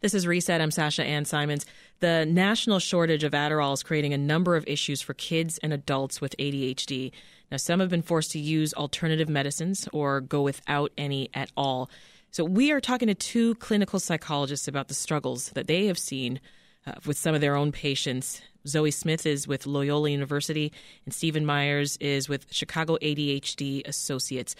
This 0.00 0.14
is 0.14 0.26
Reset. 0.26 0.60
I'm 0.60 0.70
Sasha 0.70 1.04
Ann 1.04 1.24
Simons. 1.24 1.66
The 2.00 2.26
national 2.26 2.78
shortage 2.78 3.24
of 3.24 3.32
Adderall 3.32 3.74
is 3.74 3.82
creating 3.82 4.12
a 4.12 4.18
number 4.18 4.56
of 4.56 4.66
issues 4.66 5.00
for 5.00 5.14
kids 5.14 5.58
and 5.58 5.72
adults 5.72 6.20
with 6.20 6.36
ADHD. 6.38 7.12
Now, 7.50 7.56
some 7.56 7.80
have 7.80 7.88
been 7.88 8.02
forced 8.02 8.32
to 8.32 8.38
use 8.38 8.74
alternative 8.74 9.28
medicines 9.28 9.88
or 9.92 10.20
go 10.20 10.42
without 10.42 10.92
any 10.98 11.30
at 11.34 11.50
all. 11.56 11.90
So, 12.30 12.44
we 12.44 12.70
are 12.72 12.80
talking 12.80 13.08
to 13.08 13.14
two 13.14 13.54
clinical 13.56 13.98
psychologists 13.98 14.68
about 14.68 14.88
the 14.88 14.94
struggles 14.94 15.50
that 15.50 15.66
they 15.66 15.86
have 15.86 15.98
seen 15.98 16.40
uh, 16.86 16.92
with 17.06 17.16
some 17.16 17.34
of 17.34 17.40
their 17.40 17.56
own 17.56 17.72
patients. 17.72 18.42
Zoe 18.66 18.90
Smith 18.90 19.24
is 19.24 19.48
with 19.48 19.66
Loyola 19.66 20.10
University, 20.10 20.72
and 21.04 21.14
Steven 21.14 21.46
Meyers 21.46 21.96
is 21.98 22.28
with 22.28 22.46
Chicago 22.50 22.98
ADHD 23.00 23.86
Associates. 23.86 24.54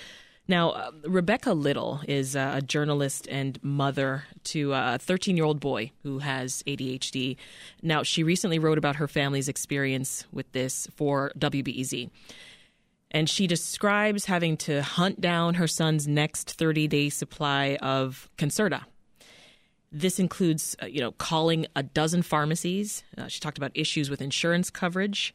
Now, 0.51 0.71
uh, 0.71 0.91
Rebecca 1.05 1.53
Little 1.53 2.01
is 2.09 2.35
uh, 2.35 2.55
a 2.57 2.63
journalist 2.63 3.29
and 3.31 3.63
mother 3.63 4.25
to 4.45 4.73
a 4.73 4.99
13 4.99 5.37
year 5.37 5.45
old 5.45 5.61
boy 5.61 5.93
who 6.03 6.21
has 6.21 6.63
ADHD. 6.67 7.37
Now, 7.83 8.03
she 8.03 8.23
recently 8.23 8.59
wrote 8.59 8.79
about 8.79 8.97
her 8.97 9.07
family's 9.09 9.49
experience 9.49 10.25
with 10.33 10.51
this 10.53 10.89
for 10.97 11.33
WBEZ. 11.39 12.09
And 13.11 13.29
she 13.29 13.47
describes 13.47 14.27
having 14.27 14.57
to 14.59 14.83
hunt 14.83 15.21
down 15.21 15.55
her 15.55 15.67
son's 15.67 16.07
next 16.07 16.53
30 16.53 16.89
day 16.89 17.09
supply 17.09 17.79
of 17.81 18.29
Concerta. 18.37 18.85
This 19.91 20.19
includes, 20.19 20.77
uh, 20.83 20.87
you 20.87 21.01
know, 21.01 21.13
calling 21.13 21.67
a 21.75 21.83
dozen 21.83 22.23
pharmacies. 22.23 23.03
Uh, 23.17 23.29
she 23.29 23.41
talked 23.41 23.57
about 23.57 23.71
issues 23.75 24.11
with 24.11 24.21
insurance 24.21 24.69
coverage, 24.69 25.35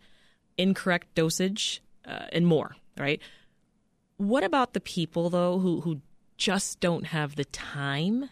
incorrect 0.58 1.16
dosage, 1.16 1.82
uh, 2.06 2.26
and 2.32 2.46
more, 2.46 2.76
right? 2.98 3.20
What 4.18 4.44
about 4.44 4.74
the 4.74 4.80
people 4.80 5.30
though 5.30 5.58
who 5.60 5.82
who 5.82 6.02
just 6.38 6.80
don't 6.80 7.06
have 7.08 7.36
the 7.36 7.46
time 7.46 8.30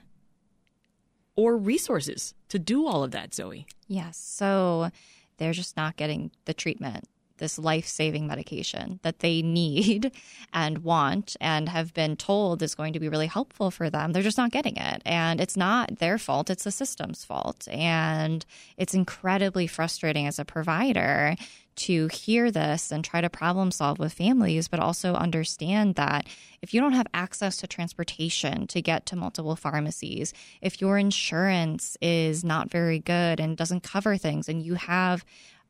or 1.36 1.58
resources 1.58 2.34
to 2.50 2.60
do 2.60 2.86
all 2.86 3.04
of 3.04 3.12
that, 3.12 3.34
Zoe? 3.34 3.66
Yes. 3.88 4.18
So 4.18 4.92
they're 5.38 5.54
just 5.54 5.76
not 5.76 5.98
getting 5.98 6.32
the 6.46 6.54
treatment, 6.54 7.06
this 7.42 7.60
life 7.60 7.86
saving 7.86 8.28
medication 8.28 9.02
that 9.04 9.20
they 9.20 9.42
need 9.42 10.14
and 10.54 10.78
want 10.80 11.36
and 11.42 11.68
have 11.68 11.94
been 11.94 12.16
told 12.16 12.62
is 12.62 12.76
going 12.76 12.94
to 12.94 13.00
be 13.00 13.10
really 13.10 13.28
helpful 13.28 13.72
for 13.72 13.90
them. 13.90 14.14
They're 14.14 14.24
just 14.24 14.38
not 14.38 14.52
getting 14.52 14.78
it. 14.78 15.02
And 15.06 15.42
it's 15.42 15.58
not 15.58 15.98
their 15.98 16.18
fault, 16.18 16.50
it's 16.50 16.64
the 16.64 16.72
system's 16.72 17.26
fault. 17.26 17.68
And 17.70 18.46
it's 18.78 18.94
incredibly 18.94 19.68
frustrating 19.68 20.28
as 20.28 20.40
a 20.40 20.46
provider 20.46 21.36
to 21.74 22.08
hear 22.08 22.52
this 22.52 22.92
and 22.92 23.04
try 23.04 23.22
to 23.22 23.30
problem 23.30 23.72
solve 23.72 23.98
with 23.98 24.14
families, 24.14 24.68
but 24.68 24.80
also 24.80 25.14
understand 25.14 25.96
that 25.96 26.28
if 26.62 26.74
you 26.74 26.82
don't 26.82 26.94
have 26.94 27.08
access 27.14 27.58
to 27.58 27.68
transportation 27.68 28.68
to 28.68 28.82
get 28.82 29.06
to 29.08 29.16
multiple 29.16 29.56
pharmacies, 29.56 30.34
if 30.62 30.82
your 30.82 30.98
insurance 30.98 31.98
is 32.02 32.44
not 32.44 32.70
very 32.70 33.00
good 33.00 33.40
and 33.40 33.58
doesn't 33.58 33.84
cover 33.84 34.18
things, 34.18 34.48
and 34.48 34.62
you 34.62 34.76
have 34.76 35.26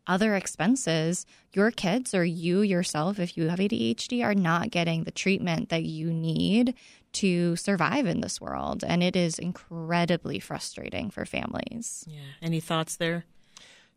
other 0.08 0.36
expenses, 0.36 1.26
your 1.54 1.72
kids 1.72 2.14
or 2.14 2.26
you 2.26 2.62
yourself, 2.62 3.20
if 3.20 3.38
you 3.38 3.50
have 3.50 3.60
ADHD, 3.60 4.24
are 4.24 4.36
not 4.36 4.72
getting 4.72 5.04
the 5.04 5.12
treatment 5.12 5.70
that 5.70 5.84
you 5.84 6.12
need 6.12 6.74
to 7.14 7.56
survive 7.56 8.06
in 8.08 8.22
this 8.22 8.40
world. 8.40 8.84
And 8.86 9.04
it 9.04 9.16
is 9.16 9.38
incredibly 9.38 10.40
frustrating 10.40 11.10
for 11.10 11.26
families. 11.26 12.06
Yeah. 12.08 12.20
Any 12.42 12.60
thoughts 12.60 12.96
there? 12.96 13.26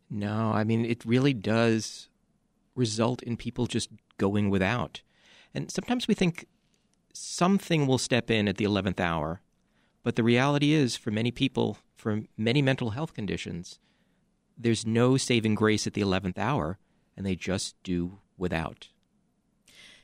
No, 0.09 0.51
I 0.51 0.63
mean, 0.63 0.85
it 0.85 1.03
really 1.05 1.33
does 1.33 2.09
result 2.75 3.23
in 3.23 3.37
people 3.37 3.65
just 3.65 3.89
going 4.17 4.49
without. 4.49 5.01
And 5.53 5.71
sometimes 5.71 6.07
we 6.07 6.13
think 6.13 6.45
something 7.13 7.87
will 7.87 7.97
step 7.97 8.29
in 8.29 8.47
at 8.47 8.57
the 8.57 8.65
11th 8.65 8.99
hour. 8.99 9.41
But 10.03 10.15
the 10.15 10.23
reality 10.23 10.73
is, 10.73 10.95
for 10.95 11.09
many 11.09 11.31
people, 11.31 11.77
for 11.95 12.21
many 12.37 12.61
mental 12.61 12.91
health 12.91 13.13
conditions, 13.13 13.79
there's 14.57 14.85
no 14.85 15.17
saving 15.17 15.55
grace 15.55 15.85
at 15.87 15.93
the 15.93 16.01
11th 16.01 16.37
hour, 16.37 16.77
and 17.15 17.25
they 17.25 17.35
just 17.35 17.75
do 17.83 18.19
without. 18.37 18.89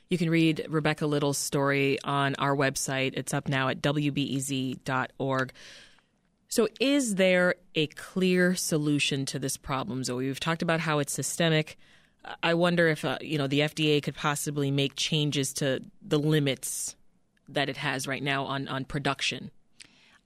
You 0.08 0.18
can 0.18 0.28
read 0.28 0.66
Rebecca 0.68 1.06
Little's 1.06 1.38
story 1.38 1.98
on 2.04 2.34
our 2.34 2.54
website. 2.54 3.14
It's 3.14 3.32
up 3.32 3.48
now 3.48 3.68
at 3.68 3.80
wbez.org. 3.80 5.52
So, 6.48 6.68
is 6.80 7.14
there 7.14 7.54
a 7.74 7.86
clear 7.86 8.54
solution 8.54 9.24
to 9.24 9.38
this 9.38 9.56
problem, 9.56 10.04
Zoe? 10.04 10.26
We've 10.26 10.38
talked 10.38 10.60
about 10.60 10.80
how 10.80 10.98
it's 10.98 11.14
systemic. 11.14 11.78
I 12.42 12.52
wonder 12.52 12.88
if 12.88 13.06
uh, 13.06 13.16
you 13.22 13.38
know 13.38 13.46
the 13.46 13.60
FDA 13.60 14.02
could 14.02 14.14
possibly 14.14 14.70
make 14.70 14.96
changes 14.96 15.54
to 15.54 15.82
the 16.02 16.18
limits 16.18 16.94
that 17.48 17.70
it 17.70 17.78
has 17.78 18.06
right 18.06 18.22
now 18.22 18.44
on 18.44 18.68
on 18.68 18.84
production. 18.84 19.50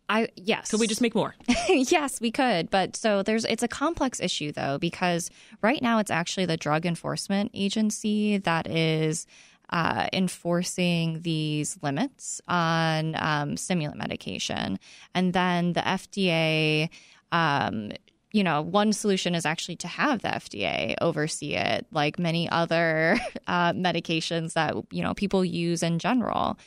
I 0.08 0.28
yes. 0.36 0.70
Could 0.70 0.80
we 0.80 0.86
just 0.86 1.00
make 1.00 1.14
more? 1.14 1.34
yes, 1.68 2.20
we 2.20 2.30
could. 2.30 2.70
But 2.70 2.96
so 2.96 3.22
there's 3.22 3.44
it's 3.44 3.62
a 3.62 3.68
complex 3.68 4.20
issue 4.20 4.52
though 4.52 4.78
because 4.78 5.30
right 5.62 5.82
now 5.82 5.98
it's 5.98 6.10
actually 6.10 6.46
the 6.46 6.56
Drug 6.56 6.86
Enforcement 6.86 7.50
Agency 7.54 8.38
that 8.38 8.68
is 8.68 9.26
uh, 9.70 10.06
enforcing 10.12 11.20
these 11.22 11.78
limits 11.82 12.40
on 12.48 13.16
um, 13.18 13.56
stimulant 13.56 13.98
medication. 13.98 14.78
And 15.14 15.32
then 15.32 15.72
the 15.72 15.80
FDA, 15.80 16.88
um, 17.32 17.92
you 18.32 18.44
know, 18.44 18.62
one 18.62 18.92
solution 18.92 19.34
is 19.34 19.46
actually 19.46 19.76
to 19.76 19.88
have 19.88 20.22
the 20.22 20.28
FDA 20.28 20.94
oversee 21.00 21.54
it, 21.54 21.86
like 21.90 22.18
many 22.18 22.48
other 22.48 23.18
uh, 23.46 23.72
medications 23.72 24.52
that, 24.52 24.76
you 24.90 25.02
know, 25.02 25.14
people 25.14 25.44
use 25.44 25.82
in 25.82 25.98
general. 25.98 26.58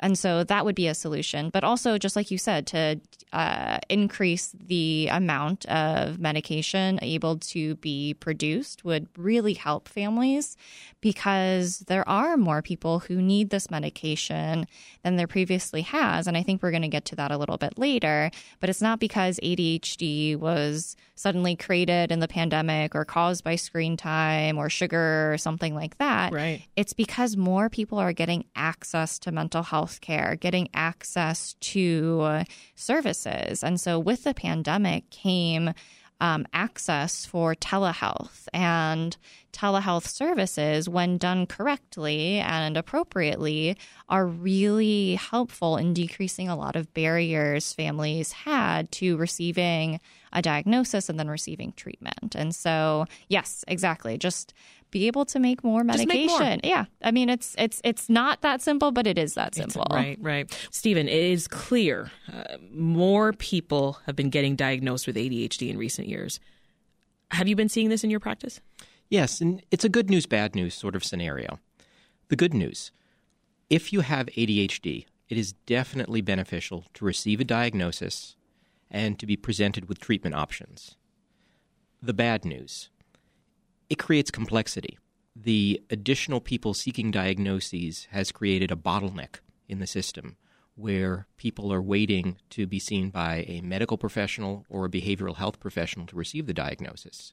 And 0.00 0.18
so 0.18 0.44
that 0.44 0.64
would 0.64 0.74
be 0.74 0.88
a 0.88 0.94
solution. 0.94 1.50
But 1.50 1.62
also, 1.62 1.98
just 1.98 2.16
like 2.16 2.30
you 2.30 2.38
said, 2.38 2.66
to 2.68 3.00
uh, 3.32 3.78
increase 3.88 4.54
the 4.58 5.08
amount 5.08 5.66
of 5.66 6.18
medication 6.18 6.98
able 7.02 7.38
to 7.38 7.76
be 7.76 8.14
produced 8.14 8.84
would 8.84 9.06
really 9.16 9.54
help 9.54 9.88
families 9.88 10.56
because 11.00 11.80
there 11.80 12.06
are 12.08 12.36
more 12.36 12.62
people 12.62 12.98
who 13.00 13.22
need 13.22 13.50
this 13.50 13.70
medication 13.70 14.66
than 15.02 15.16
there 15.16 15.26
previously 15.26 15.82
has. 15.82 16.26
And 16.26 16.36
I 16.36 16.42
think 16.42 16.62
we're 16.62 16.70
going 16.70 16.82
to 16.82 16.88
get 16.88 17.04
to 17.06 17.16
that 17.16 17.30
a 17.30 17.38
little 17.38 17.56
bit 17.56 17.78
later. 17.78 18.30
But 18.58 18.68
it's 18.68 18.82
not 18.82 19.00
because 19.00 19.38
ADHD 19.42 20.36
was 20.36 20.96
suddenly 21.14 21.54
created 21.54 22.10
in 22.10 22.20
the 22.20 22.28
pandemic 22.28 22.94
or 22.94 23.04
caused 23.04 23.44
by 23.44 23.56
screen 23.56 23.96
time 23.96 24.58
or 24.58 24.70
sugar 24.70 25.32
or 25.32 25.38
something 25.38 25.74
like 25.74 25.98
that. 25.98 26.32
Right. 26.32 26.62
It's 26.76 26.94
because 26.94 27.36
more 27.36 27.68
people 27.68 27.98
are 27.98 28.12
getting 28.12 28.46
access 28.56 29.18
to 29.20 29.32
mental 29.32 29.62
health 29.62 29.89
care, 29.98 30.36
getting 30.36 30.68
access 30.74 31.54
to 31.60 32.44
services. 32.74 33.64
And 33.64 33.80
so 33.80 33.98
with 33.98 34.24
the 34.24 34.34
pandemic 34.34 35.10
came 35.10 35.72
um, 36.20 36.46
access 36.52 37.24
for 37.24 37.54
telehealth 37.54 38.46
and 38.52 39.16
telehealth 39.52 40.06
services, 40.06 40.88
when 40.88 41.18
done 41.18 41.46
correctly 41.46 42.38
and 42.38 42.76
appropriately, 42.76 43.76
are 44.08 44.26
really 44.26 45.16
helpful 45.16 45.76
in 45.76 45.94
decreasing 45.94 46.48
a 46.48 46.56
lot 46.56 46.76
of 46.76 46.92
barriers 46.94 47.72
families 47.72 48.32
had 48.32 48.90
to 48.92 49.16
receiving 49.16 50.00
a 50.32 50.42
diagnosis 50.42 51.08
and 51.08 51.18
then 51.18 51.28
receiving 51.28 51.72
treatment. 51.72 52.34
And 52.34 52.54
so, 52.54 53.06
yes, 53.28 53.64
exactly. 53.66 54.16
Just 54.16 54.54
be 54.90 55.06
able 55.06 55.24
to 55.26 55.38
make 55.38 55.62
more 55.62 55.84
medication. 55.84 56.08
Make 56.08 56.28
more. 56.28 56.56
Yeah. 56.64 56.86
I 57.02 57.10
mean, 57.10 57.28
it's 57.28 57.54
it's 57.58 57.80
it's 57.84 58.08
not 58.08 58.42
that 58.42 58.60
simple, 58.60 58.90
but 58.92 59.06
it 59.06 59.18
is 59.18 59.34
that 59.34 59.54
simple. 59.54 59.82
It's, 59.82 59.94
right, 59.94 60.18
right. 60.20 60.68
Steven, 60.70 61.08
it 61.08 61.14
is 61.14 61.48
clear 61.48 62.10
uh, 62.32 62.56
more 62.72 63.32
people 63.34 63.98
have 64.06 64.16
been 64.16 64.30
getting 64.30 64.56
diagnosed 64.56 65.06
with 65.06 65.16
ADHD 65.16 65.70
in 65.70 65.78
recent 65.78 66.08
years. 66.08 66.40
Have 67.30 67.46
you 67.46 67.54
been 67.54 67.68
seeing 67.68 67.88
this 67.88 68.02
in 68.02 68.10
your 68.10 68.20
practice? 68.20 68.60
Yes, 69.10 69.40
and 69.40 69.60
it's 69.72 69.84
a 69.84 69.88
good 69.88 70.08
news, 70.08 70.26
bad 70.26 70.54
news 70.54 70.72
sort 70.72 70.94
of 70.94 71.04
scenario. 71.04 71.58
The 72.28 72.36
good 72.36 72.54
news 72.54 72.92
if 73.68 73.92
you 73.92 74.00
have 74.00 74.26
ADHD, 74.26 75.06
it 75.28 75.36
is 75.38 75.52
definitely 75.66 76.20
beneficial 76.20 76.86
to 76.94 77.04
receive 77.04 77.40
a 77.40 77.44
diagnosis 77.44 78.36
and 78.90 79.18
to 79.18 79.26
be 79.26 79.36
presented 79.36 79.88
with 79.88 80.00
treatment 80.00 80.34
options. 80.34 80.96
The 82.00 82.14
bad 82.14 82.44
news 82.44 82.88
it 83.88 83.98
creates 83.98 84.30
complexity. 84.30 84.96
The 85.34 85.82
additional 85.90 86.40
people 86.40 86.72
seeking 86.72 87.10
diagnoses 87.10 88.06
has 88.12 88.30
created 88.30 88.70
a 88.70 88.76
bottleneck 88.76 89.40
in 89.68 89.80
the 89.80 89.86
system 89.86 90.36
where 90.76 91.26
people 91.36 91.72
are 91.72 91.82
waiting 91.82 92.36
to 92.50 92.66
be 92.66 92.78
seen 92.78 93.10
by 93.10 93.44
a 93.48 93.60
medical 93.60 93.98
professional 93.98 94.64
or 94.68 94.84
a 94.84 94.90
behavioral 94.90 95.36
health 95.36 95.58
professional 95.58 96.06
to 96.06 96.16
receive 96.16 96.46
the 96.46 96.54
diagnosis. 96.54 97.32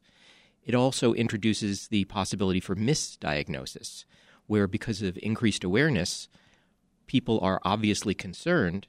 It 0.67 0.75
also 0.75 1.13
introduces 1.13 1.87
the 1.87 2.03
possibility 2.05 2.59
for 2.59 2.75
misdiagnosis, 2.75 4.03
where 4.47 4.67
because 4.67 5.01
of 5.01 5.17
increased 5.23 5.63
awareness, 5.63 6.27
people 7.07 7.39
are 7.39 7.61
obviously 7.63 8.13
concerned, 8.13 8.85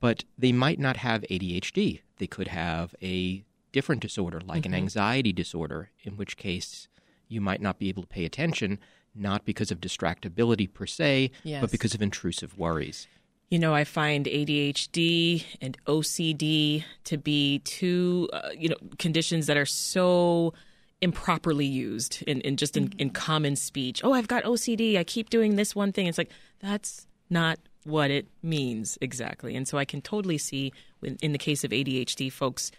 but 0.00 0.24
they 0.36 0.50
might 0.50 0.80
not 0.80 0.96
have 0.96 1.22
ADHD. 1.30 2.00
They 2.18 2.26
could 2.26 2.48
have 2.48 2.94
a 3.00 3.44
different 3.70 4.02
disorder, 4.02 4.40
like 4.44 4.64
mm-hmm. 4.64 4.74
an 4.74 4.80
anxiety 4.80 5.32
disorder, 5.32 5.90
in 6.02 6.16
which 6.16 6.36
case 6.36 6.88
you 7.28 7.40
might 7.40 7.60
not 7.60 7.78
be 7.78 7.88
able 7.88 8.02
to 8.02 8.08
pay 8.08 8.24
attention, 8.24 8.80
not 9.14 9.44
because 9.44 9.70
of 9.70 9.80
distractibility 9.80 10.72
per 10.72 10.86
se, 10.86 11.30
yes. 11.44 11.60
but 11.60 11.70
because 11.70 11.94
of 11.94 12.02
intrusive 12.02 12.58
worries. 12.58 13.06
You 13.48 13.58
know, 13.58 13.74
I 13.74 13.84
find 13.84 14.26
ADHD 14.26 15.44
and 15.60 15.76
OCD 15.84 16.84
to 17.04 17.16
be 17.16 17.60
two, 17.60 18.28
uh, 18.32 18.48
you 18.58 18.70
know, 18.70 18.76
conditions 18.98 19.46
that 19.46 19.56
are 19.56 19.66
so 19.66 20.54
improperly 21.02 21.66
used 21.66 22.22
in, 22.26 22.40
in 22.40 22.56
just 22.56 22.76
in, 22.76 22.88
mm-hmm. 22.88 23.00
in 23.00 23.10
common 23.10 23.56
speech. 23.56 24.00
Oh, 24.02 24.12
I've 24.12 24.28
got 24.28 24.44
OCD. 24.44 24.96
I 24.96 25.04
keep 25.04 25.28
doing 25.28 25.56
this 25.56 25.74
one 25.74 25.92
thing. 25.92 26.06
It's 26.06 26.16
like, 26.16 26.30
that's 26.60 27.06
not 27.28 27.58
what 27.84 28.10
it 28.10 28.26
means 28.42 28.96
exactly. 29.00 29.56
And 29.56 29.68
so 29.68 29.76
I 29.76 29.84
can 29.84 30.00
totally 30.00 30.38
see 30.38 30.72
in, 31.02 31.18
in 31.20 31.32
the 31.32 31.38
case 31.38 31.64
of 31.64 31.72
ADHD, 31.72 32.32
folks 32.32 32.70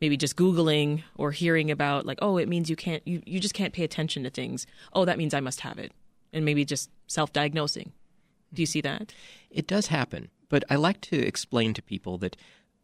maybe 0.00 0.16
just 0.16 0.36
googling 0.36 1.02
or 1.16 1.30
hearing 1.30 1.70
about 1.70 2.04
like 2.04 2.18
oh 2.20 2.36
it 2.36 2.48
means 2.48 2.68
you 2.68 2.74
can't 2.74 3.06
you, 3.06 3.22
you 3.24 3.38
just 3.38 3.54
can't 3.54 3.72
pay 3.72 3.84
attention 3.84 4.24
to 4.24 4.30
things 4.30 4.66
oh 4.94 5.04
that 5.04 5.16
means 5.16 5.32
i 5.32 5.38
must 5.38 5.60
have 5.60 5.78
it 5.78 5.92
and 6.32 6.44
maybe 6.44 6.64
just 6.64 6.90
self-diagnosing 7.06 7.92
Do 8.52 8.62
you 8.62 8.66
mm-hmm. 8.66 8.72
see 8.72 8.80
that? 8.82 9.14
It 9.50 9.66
does 9.66 9.88
happen, 9.88 10.28
but 10.48 10.64
I 10.68 10.76
like 10.76 11.00
to 11.02 11.18
explain 11.18 11.74
to 11.74 11.82
people 11.82 12.18
that 12.18 12.36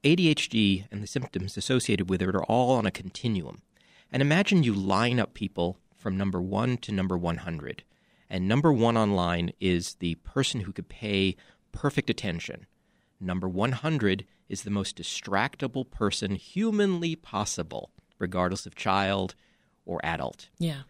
ADHD 0.05 0.85
and 0.91 1.03
the 1.03 1.07
symptoms 1.07 1.57
associated 1.57 2.09
with 2.09 2.23
it 2.23 2.35
are 2.35 2.45
all 2.45 2.73
on 2.73 2.87
a 2.87 2.91
continuum. 2.91 3.63
And 4.11 4.23
imagine 4.23 4.63
you 4.63 4.73
line 4.73 5.21
up 5.21 5.35
people 5.35 5.79
from 5.95 6.17
number 6.17 6.41
one 6.41 6.79
to 6.79 6.93
number 6.93 7.17
100. 7.17 7.83
And 8.31 8.47
number 8.49 8.73
one 8.73 8.97
on 8.97 9.13
line 9.13 9.53
is 9.61 9.95
the 9.95 10.15
person 10.17 10.61
who 10.61 10.73
could 10.73 10.89
pay 10.89 11.37
perfect 11.73 12.11
attention. 12.11 12.67
Number 13.21 13.49
100 13.49 14.25
is 14.49 14.63
the 14.63 14.71
most 14.71 14.97
distractible 14.97 15.91
person 15.91 16.37
humanly 16.37 17.17
possible, 17.17 17.91
regardless 18.19 18.67
of 18.67 18.75
child 18.75 19.35
or 19.85 20.01
adult. 20.05 20.49
Yeah. 20.59 20.83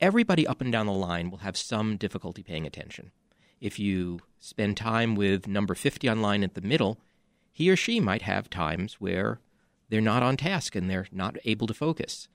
Everybody 0.00 0.46
up 0.46 0.60
and 0.60 0.72
down 0.72 0.86
the 0.86 0.92
line 0.92 1.30
will 1.30 1.38
have 1.38 1.56
some 1.56 1.96
difficulty 1.96 2.42
paying 2.42 2.66
attention. 2.66 3.12
If 3.60 3.78
you 3.78 4.20
spend 4.40 4.76
time 4.76 5.14
with 5.14 5.46
number 5.46 5.74
50 5.74 6.08
on 6.08 6.20
line 6.20 6.42
at 6.42 6.54
the 6.54 6.60
middle, 6.60 6.98
he 7.52 7.70
or 7.70 7.76
she 7.76 8.00
might 8.00 8.22
have 8.22 8.50
times 8.50 8.94
where 8.94 9.38
they're 9.92 10.00
not 10.00 10.22
on 10.22 10.38
task 10.38 10.74
and 10.74 10.88
they're 10.88 11.06
not 11.12 11.36
able 11.44 11.66
to 11.66 11.74
focus. 11.74 12.26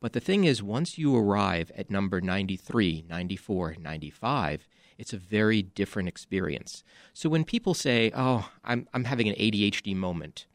But 0.00 0.14
the 0.14 0.20
thing 0.20 0.42
is, 0.42 0.64
once 0.64 0.98
you 0.98 1.16
arrive 1.16 1.70
at 1.76 1.88
number 1.88 2.20
93, 2.20 3.04
94, 3.08 3.76
95, 3.78 4.66
it's 4.98 5.12
a 5.12 5.16
very 5.16 5.62
different 5.62 6.08
experience. 6.08 6.82
So 7.12 7.28
when 7.28 7.44
people 7.44 7.72
say, 7.72 8.10
oh, 8.16 8.50
I'm, 8.64 8.88
I'm 8.92 9.04
having 9.04 9.28
an 9.28 9.36
ADHD 9.36 9.94
moment, 9.94 10.46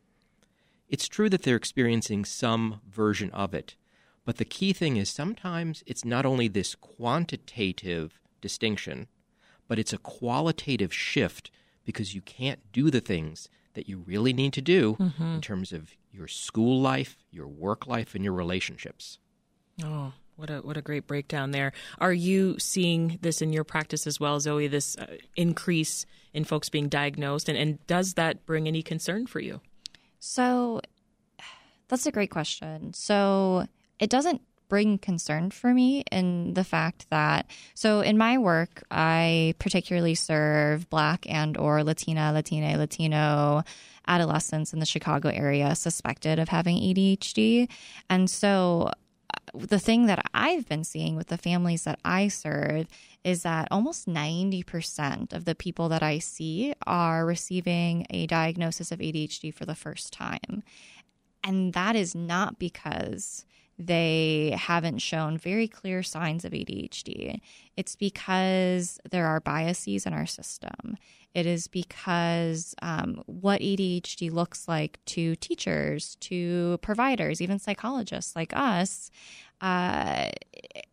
it's 0.89 1.07
true 1.07 1.29
that 1.29 1.43
they're 1.43 1.55
experiencing 1.55 2.25
some 2.25 2.81
version 2.85 3.31
of 3.31 3.53
it. 3.53 3.77
But 4.25 4.35
the 4.35 4.43
key 4.43 4.73
thing 4.73 4.97
is 4.97 5.09
sometimes 5.09 5.81
it's 5.87 6.03
not 6.03 6.25
only 6.25 6.49
this 6.49 6.75
quantitative 6.75 8.19
distinction, 8.41 9.07
but 9.69 9.79
it's 9.79 9.93
a 9.93 9.97
qualitative 9.97 10.93
shift 10.93 11.51
because 11.85 12.13
you 12.13 12.21
can't 12.21 12.59
do 12.73 12.91
the 12.91 12.99
things 12.99 13.47
that 13.79 13.88
you 13.88 14.03
really 14.05 14.33
need 14.33 14.51
to 14.51 14.62
do 14.62 14.98
mm-hmm. 15.00 15.36
in 15.36 15.39
terms 15.39 15.71
of 15.71 15.95
your 16.12 16.27
school 16.27 16.81
life, 16.81 17.15
your 17.31 17.48
work 17.48 17.88
life, 17.88 18.13
and 18.13 18.25
your 18.25 18.33
relationships. 18.33 19.19
Oh, 19.81 20.12
what 20.36 20.50
a 20.50 20.57
what 20.57 20.75
a 20.75 20.81
great 20.81 21.07
breakdown 21.07 21.51
there. 21.51 21.71
Are 21.98 22.12
you 22.12 22.59
seeing 22.59 23.19
this 23.21 23.41
in 23.41 23.53
your 23.53 23.63
practice 23.63 24.05
as 24.05 24.19
well, 24.19 24.38
Zoe? 24.41 24.67
This 24.67 24.98
uh, 24.98 25.15
increase 25.38 26.05
in 26.33 26.43
folks 26.43 26.67
being 26.67 26.89
diagnosed, 26.89 27.48
and, 27.48 27.57
and 27.57 27.88
does 27.88 28.15
that 28.15 28.45
bring 28.45 28.67
any 28.67 28.83
concern 28.83 29.27
for 29.27 29.39
you? 29.39 29.62
So, 30.19 30.81
that's 31.88 32.05
a 32.05 32.12
great 32.12 32.31
question. 32.31 32.91
So, 32.91 33.65
it 33.98 34.09
doesn't 34.09 34.41
bring 34.69 34.97
concern 34.97 35.51
for 35.51 35.73
me 35.73 36.03
in 36.11 36.53
the 36.53 36.63
fact 36.63 37.07
that 37.09 37.47
so 37.73 37.99
in 38.01 38.17
my 38.17 38.38
work 38.38 38.83
I 38.89 39.55
particularly 39.59 40.15
serve 40.15 40.89
black 40.89 41.25
and 41.27 41.57
or 41.57 41.83
Latina, 41.83 42.31
Latina, 42.31 42.77
Latino 42.77 43.63
adolescents 44.07 44.73
in 44.73 44.79
the 44.79 44.85
Chicago 44.85 45.29
area 45.29 45.75
suspected 45.75 46.39
of 46.39 46.49
having 46.49 46.77
ADHD. 46.77 47.69
And 48.09 48.29
so 48.29 48.91
uh, 49.33 49.38
the 49.53 49.79
thing 49.79 50.07
that 50.07 50.23
I've 50.33 50.67
been 50.67 50.83
seeing 50.83 51.15
with 51.15 51.27
the 51.27 51.38
families 51.38 51.83
that 51.83 51.99
I 52.03 52.27
serve 52.27 52.88
is 53.23 53.43
that 53.43 53.67
almost 53.69 54.07
90% 54.07 55.33
of 55.33 55.45
the 55.45 55.55
people 55.55 55.89
that 55.89 56.01
I 56.01 56.19
see 56.19 56.73
are 56.88 57.25
receiving 57.25 58.07
a 58.09 58.27
diagnosis 58.27 58.91
of 58.91 58.99
ADHD 58.99 59.53
for 59.53 59.65
the 59.65 59.75
first 59.75 60.11
time. 60.11 60.63
And 61.43 61.73
that 61.73 61.95
is 61.95 62.15
not 62.15 62.59
because 62.59 63.45
they 63.79 64.53
haven't 64.59 65.00
shown 65.00 65.38
very 65.38 65.67
clear 65.67 66.03
signs 66.03 66.43
of 66.43 66.51
ADHD. 66.51 67.39
It's 67.77 67.95
because 67.95 69.00
there 69.09 69.25
are 69.25 69.39
biases 69.39 70.05
in 70.05 70.13
our 70.13 70.25
system. 70.25 70.98
It 71.33 71.45
is 71.45 71.67
because 71.67 72.75
um, 72.81 73.24
what 73.25 73.62
ADHD 73.62 74.31
looks 74.31 74.67
like 74.67 75.00
to 75.05 75.38
teachers, 75.38 76.17
to 76.21 76.77
providers, 76.81 77.41
even 77.41 77.57
psychologists 77.57 78.36
like 78.36 78.51
us, 78.53 79.09
uh, 79.62 80.29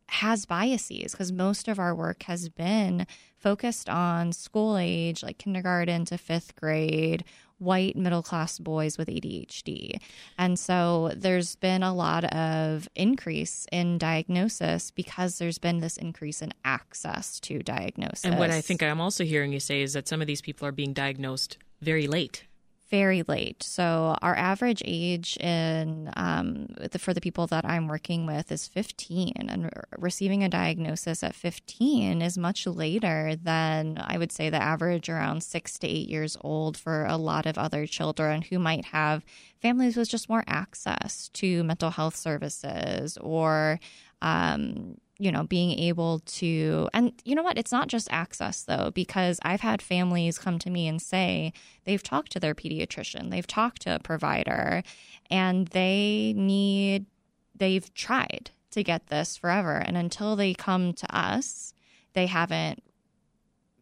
has 0.09 0.47
biases 0.47 1.13
because 1.13 1.33
most 1.33 1.67
of 1.69 1.79
our 1.79 1.95
work 1.95 2.23
has 2.25 2.49
been 2.49 3.07
focused 3.37 3.89
on 3.89 4.33
school 4.33 4.77
age, 4.77 5.23
like 5.23 5.39
kindergarten 5.39 6.05
to 6.05 6.19
fifth 6.19 6.55
grade, 6.55 7.25
white 7.59 7.97
middle 7.97 8.23
class 8.23 8.59
boys 8.59 8.99
with 8.99 9.09
ADHD. 9.09 10.01
And 10.39 10.59
so 10.59 11.13
there's 11.15 11.57
been 11.57 11.83
a 11.83 11.95
lot 11.95 12.25
of 12.25 12.89
increase 12.95 13.67
in 13.73 13.99
diagnosis 13.99 14.91
because 14.91 15.39
there's 15.39 15.59
been 15.59 15.81
this 15.81 15.97
increase 15.97 16.43
in 16.43 16.53
access 16.65 17.41
to 17.41 17.63
diagnosis. 17.63 18.25
And 18.25 18.39
what 18.39 18.51
I 18.51 18.61
think 18.61 18.83
I'm 18.83 19.01
also 19.01 19.25
hearing 19.25 19.53
you 19.53 19.61
say 19.61 19.83
is 19.83 19.95
that 19.95 20.09
some 20.09 20.21
of 20.21 20.27
these 20.27 20.43
people 20.43 20.67
are 20.67 20.73
being 20.73 20.93
diagnosed 20.93 21.59
very 21.81 22.07
late 22.07 22.46
very 22.91 23.23
late. 23.27 23.63
So 23.63 24.17
our 24.23 24.37
average 24.37 24.83
age 24.85 25.37
in 25.39 26.11
um, 26.17 26.67
the, 26.91 26.99
for 26.99 27.13
the 27.13 27.21
people 27.21 27.47
that 27.49 27.65
I'm 27.65 27.89
working 27.89 28.27
with 28.27 28.53
is 28.53 28.69
15, 28.69 29.33
and 29.49 29.71
receiving 29.99 30.45
a 30.45 30.49
diagnosis 30.49 31.23
at 31.23 31.35
15 31.35 32.23
is 32.23 32.39
much 32.39 32.67
later 32.67 33.35
than 33.37 34.03
I 34.05 34.19
would 34.19 34.33
say 34.33 34.51
the 34.51 34.63
average 34.63 35.09
around 35.09 35.43
six 35.43 35.79
to 35.81 35.89
eight 35.89 36.09
years 36.09 36.37
old 36.41 36.77
for 36.77 37.05
a 37.07 37.17
lot 37.17 37.47
of 37.47 37.59
other 37.59 37.87
children 37.87 38.43
who 38.43 38.59
might 38.59 38.87
have 38.87 39.25
families 39.61 39.97
with 39.97 40.09
just 40.09 40.29
more 40.29 40.45
access 40.47 41.29
to 41.35 41.65
mental 41.65 41.91
health 41.91 42.17
services 42.17 43.19
or 43.21 43.81
um, 44.23 44.97
you 45.19 45.33
know, 45.33 45.45
being 45.45 45.79
able 45.79 46.21
to, 46.21 46.89
and 46.93 47.13
you 47.25 47.35
know 47.35 47.43
what? 47.43 47.59
It's 47.59 47.73
not 47.73 47.89
just 47.89 48.09
access 48.11 48.63
though, 48.63 48.91
because 48.95 49.39
I've 49.43 49.61
had 49.63 49.81
families 49.81 50.39
come 50.39 50.59
to 50.61 50.71
me 50.71 50.87
and 50.87 51.01
say 51.01 51.53
they've 51.85 52.03
talked 52.03 52.33
to 52.33 52.41
their 52.41 52.55
pediatrician, 52.55 53.31
they've 53.31 53.47
talked 53.47 53.83
to 53.83 53.95
a 53.95 53.99
provider, 53.99 54.83
and 55.31 55.69
they 55.69 56.35
need, 56.37 57.07
they've 57.55 57.93
tried 57.95 58.51
to 58.73 58.83
get 58.83 59.07
this 59.07 59.37
forever. 59.37 59.77
And 59.77 59.97
until 59.97 60.37
they 60.37 60.53
come 60.53 60.93
to 60.93 61.17
us, 61.17 61.73
they 62.13 62.27
haven't 62.27 62.83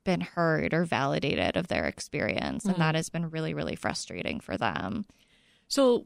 been 0.04 0.20
heard 0.20 0.72
or 0.72 0.84
validated 0.84 1.56
of 1.56 1.68
their 1.68 1.86
experience. 1.86 2.64
And 2.64 2.74
mm-hmm. 2.74 2.82
that 2.82 2.94
has 2.94 3.08
been 3.08 3.30
really, 3.30 3.54
really 3.54 3.74
frustrating 3.74 4.38
for 4.38 4.56
them. 4.56 5.06
So, 5.66 6.04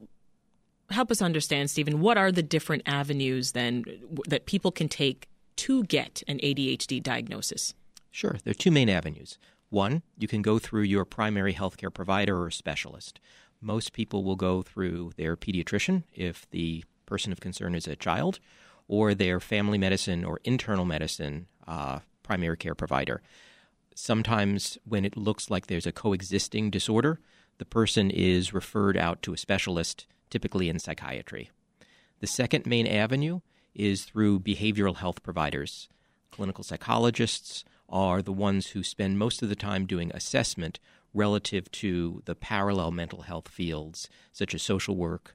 help 0.90 1.10
us 1.10 1.22
understand, 1.22 1.70
Steven, 1.70 2.00
what 2.00 2.16
are 2.18 2.32
the 2.32 2.42
different 2.42 2.82
avenues 2.86 3.52
then 3.52 3.84
that 4.28 4.46
people 4.46 4.70
can 4.70 4.88
take 4.88 5.28
to 5.56 5.84
get 5.84 6.22
an 6.28 6.38
ADHD 6.38 7.02
diagnosis? 7.02 7.74
Sure. 8.10 8.36
There 8.44 8.52
are 8.52 8.54
two 8.54 8.70
main 8.70 8.88
avenues. 8.88 9.38
One, 9.70 10.02
you 10.16 10.28
can 10.28 10.40
go 10.40 10.58
through 10.58 10.82
your 10.82 11.04
primary 11.04 11.54
healthcare 11.54 11.92
provider 11.92 12.42
or 12.42 12.50
specialist. 12.50 13.20
Most 13.60 13.92
people 13.92 14.24
will 14.24 14.36
go 14.36 14.62
through 14.62 15.12
their 15.16 15.36
pediatrician 15.36 16.04
if 16.14 16.48
the 16.50 16.84
person 17.06 17.32
of 17.32 17.40
concern 17.40 17.74
is 17.74 17.86
a 17.86 17.96
child, 17.96 18.38
or 18.86 19.14
their 19.14 19.40
family 19.40 19.78
medicine 19.78 20.24
or 20.24 20.40
internal 20.44 20.84
medicine 20.84 21.46
uh, 21.66 21.98
primary 22.22 22.56
care 22.56 22.74
provider. 22.74 23.20
Sometimes, 23.94 24.78
when 24.84 25.04
it 25.04 25.16
looks 25.16 25.50
like 25.50 25.66
there's 25.66 25.86
a 25.86 25.92
coexisting 25.92 26.70
disorder, 26.70 27.18
the 27.58 27.64
person 27.64 28.10
is 28.10 28.54
referred 28.54 28.96
out 28.96 29.22
to 29.22 29.34
a 29.34 29.36
specialist 29.36 30.06
typically 30.30 30.68
in 30.68 30.78
psychiatry. 30.78 31.50
The 32.20 32.26
second 32.26 32.66
main 32.66 32.86
avenue 32.86 33.40
is 33.74 34.04
through 34.04 34.40
behavioral 34.40 34.96
health 34.96 35.22
providers. 35.22 35.88
Clinical 36.30 36.64
psychologists 36.64 37.64
are 37.88 38.20
the 38.22 38.32
ones 38.32 38.68
who 38.68 38.82
spend 38.82 39.18
most 39.18 39.42
of 39.42 39.48
the 39.48 39.56
time 39.56 39.86
doing 39.86 40.10
assessment 40.12 40.78
relative 41.14 41.70
to 41.70 42.22
the 42.26 42.34
parallel 42.34 42.90
mental 42.90 43.22
health 43.22 43.48
fields, 43.48 44.08
such 44.32 44.54
as 44.54 44.62
social 44.62 44.96
work 44.96 45.34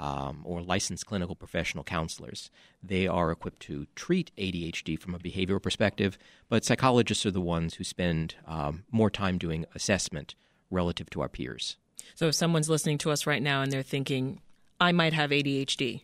um, 0.00 0.40
or 0.44 0.62
licensed 0.62 1.06
clinical 1.06 1.34
professional 1.34 1.84
counselors. 1.84 2.50
They 2.82 3.06
are 3.06 3.30
equipped 3.30 3.60
to 3.64 3.86
treat 3.94 4.30
ADHD 4.38 4.98
from 4.98 5.14
a 5.14 5.18
behavioral 5.18 5.62
perspective, 5.62 6.16
but 6.48 6.64
psychologists 6.64 7.26
are 7.26 7.30
the 7.30 7.40
ones 7.40 7.74
who 7.74 7.84
spend 7.84 8.34
um, 8.46 8.84
more 8.90 9.10
time 9.10 9.36
doing 9.36 9.66
assessment 9.74 10.34
relative 10.70 11.10
to 11.10 11.20
our 11.20 11.28
peers. 11.28 11.76
So 12.14 12.28
if 12.28 12.34
someone's 12.34 12.68
listening 12.68 12.98
to 12.98 13.10
us 13.10 13.26
right 13.26 13.42
now 13.42 13.62
and 13.62 13.72
they're 13.72 13.82
thinking, 13.82 14.40
I 14.80 14.92
might 14.92 15.12
have 15.12 15.30
ADHD, 15.30 16.02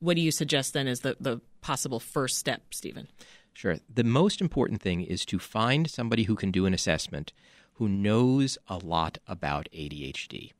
what 0.00 0.16
do 0.16 0.22
you 0.22 0.30
suggest 0.30 0.72
then 0.74 0.86
is 0.86 1.00
the, 1.00 1.16
the 1.20 1.40
possible 1.60 2.00
first 2.00 2.38
step, 2.38 2.62
Steven? 2.72 3.08
Sure. 3.52 3.78
The 3.92 4.04
most 4.04 4.40
important 4.40 4.82
thing 4.82 5.02
is 5.02 5.24
to 5.26 5.38
find 5.38 5.88
somebody 5.88 6.24
who 6.24 6.34
can 6.34 6.50
do 6.50 6.66
an 6.66 6.74
assessment 6.74 7.32
who 7.74 7.88
knows 7.88 8.58
a 8.68 8.78
lot 8.78 9.18
about 9.26 9.68
ADHD. 9.72 10.52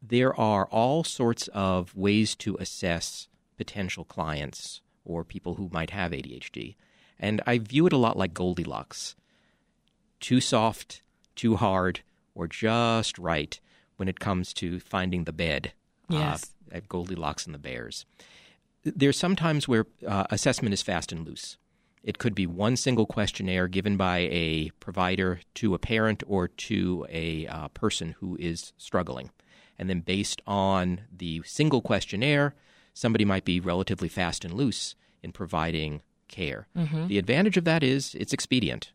There 0.00 0.38
are 0.38 0.66
all 0.66 1.04
sorts 1.04 1.48
of 1.48 1.94
ways 1.94 2.34
to 2.36 2.56
assess 2.56 3.28
potential 3.56 4.04
clients 4.04 4.80
or 5.04 5.24
people 5.24 5.54
who 5.54 5.68
might 5.72 5.90
have 5.90 6.12
ADHD. 6.12 6.76
And 7.18 7.40
I 7.46 7.58
view 7.58 7.86
it 7.86 7.92
a 7.92 7.98
lot 7.98 8.16
like 8.16 8.34
Goldilocks 8.34 9.16
too 10.20 10.40
soft, 10.40 11.02
too 11.36 11.56
hard, 11.56 12.00
or 12.38 12.46
just 12.46 13.18
right 13.18 13.60
when 13.96 14.08
it 14.08 14.20
comes 14.20 14.54
to 14.54 14.78
finding 14.80 15.24
the 15.24 15.32
bed 15.32 15.72
uh, 16.10 16.16
yes. 16.16 16.52
uh, 16.72 16.76
at 16.76 16.88
Goldilocks 16.88 17.44
and 17.44 17.54
the 17.54 17.58
Bears. 17.58 18.06
There's 18.84 19.18
sometimes 19.18 19.66
where 19.66 19.86
uh, 20.06 20.24
assessment 20.30 20.72
is 20.72 20.80
fast 20.80 21.12
and 21.12 21.26
loose. 21.26 21.58
It 22.04 22.18
could 22.18 22.34
be 22.34 22.46
one 22.46 22.76
single 22.76 23.06
questionnaire 23.06 23.66
given 23.66 23.96
by 23.96 24.28
a 24.30 24.70
provider 24.78 25.40
to 25.54 25.74
a 25.74 25.78
parent 25.78 26.22
or 26.26 26.46
to 26.46 27.04
a 27.10 27.46
uh, 27.48 27.68
person 27.68 28.14
who 28.20 28.36
is 28.40 28.72
struggling. 28.78 29.30
And 29.78 29.90
then, 29.90 30.00
based 30.00 30.40
on 30.46 31.02
the 31.14 31.42
single 31.44 31.82
questionnaire, 31.82 32.54
somebody 32.94 33.24
might 33.24 33.44
be 33.44 33.60
relatively 33.60 34.08
fast 34.08 34.44
and 34.44 34.54
loose 34.54 34.94
in 35.22 35.32
providing 35.32 36.02
care. 36.28 36.68
Mm-hmm. 36.76 37.08
The 37.08 37.18
advantage 37.18 37.56
of 37.56 37.64
that 37.64 37.82
is 37.82 38.14
it's 38.14 38.32
expedient. 38.32 38.92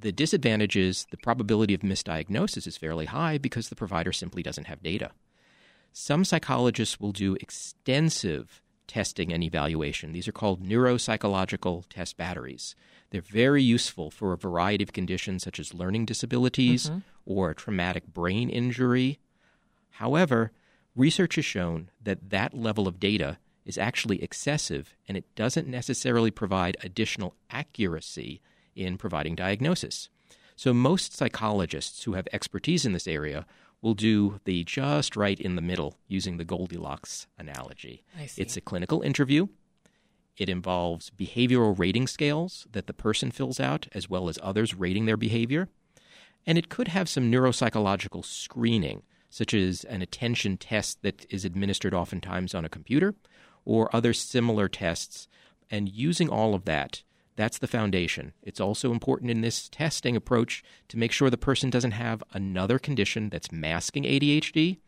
The 0.00 0.12
disadvantage 0.12 0.76
is 0.76 1.06
the 1.10 1.16
probability 1.16 1.74
of 1.74 1.80
misdiagnosis 1.80 2.66
is 2.66 2.76
fairly 2.76 3.06
high 3.06 3.36
because 3.38 3.68
the 3.68 3.74
provider 3.74 4.12
simply 4.12 4.42
doesn't 4.42 4.68
have 4.68 4.82
data. 4.82 5.10
Some 5.92 6.24
psychologists 6.24 7.00
will 7.00 7.12
do 7.12 7.36
extensive 7.40 8.62
testing 8.86 9.32
and 9.32 9.42
evaluation. 9.42 10.12
These 10.12 10.28
are 10.28 10.32
called 10.32 10.64
neuropsychological 10.64 11.84
test 11.90 12.16
batteries. 12.16 12.76
They're 13.10 13.20
very 13.20 13.62
useful 13.62 14.10
for 14.10 14.32
a 14.32 14.38
variety 14.38 14.84
of 14.84 14.92
conditions 14.92 15.42
such 15.42 15.58
as 15.58 15.74
learning 15.74 16.06
disabilities 16.06 16.88
mm-hmm. 16.88 16.98
or 17.26 17.52
traumatic 17.54 18.06
brain 18.06 18.48
injury. 18.48 19.18
However, 19.90 20.52
research 20.94 21.34
has 21.34 21.44
shown 21.44 21.90
that 22.02 22.30
that 22.30 22.54
level 22.54 22.86
of 22.86 23.00
data 23.00 23.38
is 23.64 23.76
actually 23.76 24.22
excessive 24.22 24.94
and 25.06 25.16
it 25.16 25.34
doesn't 25.34 25.68
necessarily 25.68 26.30
provide 26.30 26.76
additional 26.82 27.34
accuracy 27.50 28.40
in 28.78 28.98
providing 28.98 29.34
diagnosis. 29.34 30.08
So, 30.56 30.72
most 30.74 31.16
psychologists 31.16 32.04
who 32.04 32.14
have 32.14 32.26
expertise 32.32 32.84
in 32.84 32.92
this 32.92 33.06
area 33.06 33.46
will 33.80 33.94
do 33.94 34.40
the 34.44 34.64
just 34.64 35.16
right 35.16 35.38
in 35.38 35.54
the 35.56 35.62
middle 35.62 35.96
using 36.08 36.36
the 36.36 36.44
Goldilocks 36.44 37.26
analogy. 37.38 38.02
It's 38.36 38.56
a 38.56 38.60
clinical 38.60 39.02
interview. 39.02 39.48
It 40.36 40.48
involves 40.48 41.10
behavioral 41.10 41.78
rating 41.78 42.06
scales 42.06 42.66
that 42.72 42.86
the 42.86 42.92
person 42.92 43.30
fills 43.30 43.60
out, 43.60 43.88
as 43.92 44.08
well 44.08 44.28
as 44.28 44.38
others 44.42 44.74
rating 44.74 45.06
their 45.06 45.16
behavior. 45.16 45.68
And 46.46 46.56
it 46.56 46.68
could 46.68 46.88
have 46.88 47.08
some 47.08 47.30
neuropsychological 47.30 48.24
screening 48.24 49.02
such 49.30 49.52
as 49.54 49.84
an 49.84 50.02
attention 50.02 50.56
test 50.56 51.02
that 51.02 51.26
is 51.30 51.44
administered 51.44 51.94
oftentimes 51.94 52.54
on 52.54 52.64
a 52.64 52.68
computer 52.68 53.14
or 53.64 53.94
other 53.94 54.12
similar 54.12 54.68
tests. 54.68 55.28
And 55.70 55.88
using 55.88 56.28
all 56.28 56.54
of 56.54 56.64
that, 56.64 57.02
that's 57.38 57.58
the 57.58 57.68
foundation. 57.68 58.32
It's 58.42 58.58
also 58.58 58.90
important 58.90 59.30
in 59.30 59.42
this 59.42 59.68
testing 59.68 60.16
approach 60.16 60.64
to 60.88 60.98
make 60.98 61.12
sure 61.12 61.30
the 61.30 61.38
person 61.38 61.70
doesn't 61.70 61.92
have 61.92 62.20
another 62.32 62.80
condition 62.80 63.28
that's 63.28 63.52
masking 63.52 64.02
ADHD. 64.02 64.78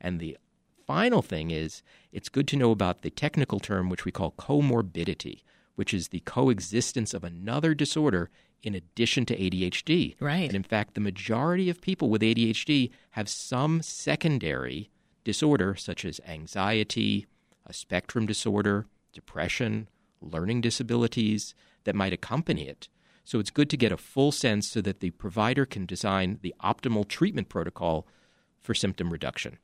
And 0.00 0.18
the 0.18 0.38
final 0.86 1.20
thing 1.20 1.50
is 1.50 1.82
it's 2.10 2.30
good 2.30 2.48
to 2.48 2.56
know 2.56 2.70
about 2.70 3.02
the 3.02 3.10
technical 3.10 3.60
term, 3.60 3.90
which 3.90 4.06
we 4.06 4.12
call 4.12 4.32
comorbidity, 4.32 5.42
which 5.74 5.92
is 5.92 6.08
the 6.08 6.20
coexistence 6.20 7.12
of 7.12 7.22
another 7.22 7.74
disorder 7.74 8.30
in 8.62 8.74
addition 8.74 9.26
to 9.26 9.36
ADHD. 9.36 10.16
Right. 10.20 10.46
And 10.46 10.54
in 10.54 10.62
fact, 10.62 10.94
the 10.94 11.02
majority 11.02 11.68
of 11.68 11.82
people 11.82 12.08
with 12.08 12.22
ADHD 12.22 12.92
have 13.10 13.28
some 13.28 13.82
secondary 13.82 14.88
disorder, 15.22 15.74
such 15.74 16.06
as 16.06 16.18
anxiety, 16.26 17.26
a 17.66 17.74
spectrum 17.74 18.24
disorder, 18.24 18.86
depression, 19.12 19.86
learning 20.22 20.62
disabilities 20.62 21.54
that 21.84 21.94
might 21.94 22.12
accompany 22.12 22.68
it. 22.68 22.88
So 23.24 23.38
it's 23.38 23.50
good 23.50 23.70
to 23.70 23.76
get 23.76 23.92
a 23.92 23.96
full 23.96 24.32
sense 24.32 24.68
so 24.68 24.80
that 24.80 25.00
the 25.00 25.10
provider 25.10 25.66
can 25.66 25.86
design 25.86 26.38
the 26.42 26.54
optimal 26.62 27.06
treatment 27.06 27.48
protocol 27.48 28.06
for 28.60 28.74
symptom 28.74 29.10
reduction. 29.10 29.58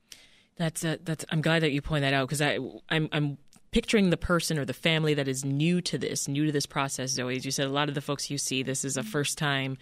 That's 0.55 0.83
a, 0.83 0.97
that's. 1.03 1.25
I'm 1.29 1.41
glad 1.41 1.61
that 1.63 1.71
you 1.71 1.81
point 1.81 2.01
that 2.01 2.13
out 2.13 2.27
because 2.27 2.41
I 2.41 2.59
I'm 2.89 3.09
I'm 3.11 3.37
picturing 3.71 4.09
the 4.09 4.17
person 4.17 4.57
or 4.57 4.65
the 4.65 4.73
family 4.73 5.13
that 5.13 5.27
is 5.27 5.45
new 5.45 5.81
to 5.81 5.97
this, 5.97 6.27
new 6.27 6.45
to 6.45 6.51
this 6.51 6.65
process, 6.65 7.11
Zoe. 7.11 7.35
As 7.35 7.45
you 7.45 7.51
said, 7.51 7.67
a 7.67 7.71
lot 7.71 7.89
of 7.89 7.95
the 7.95 8.01
folks 8.01 8.31
you 8.31 8.37
see, 8.37 8.63
this 8.63 8.83
is 8.83 8.97
a 8.97 9.03
first 9.03 9.37
time 9.37 9.77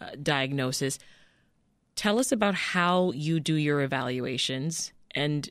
uh, 0.00 0.10
diagnosis. 0.22 0.98
Tell 1.94 2.18
us 2.18 2.30
about 2.30 2.54
how 2.54 3.12
you 3.12 3.40
do 3.40 3.54
your 3.54 3.80
evaluations. 3.80 4.92
And 5.14 5.48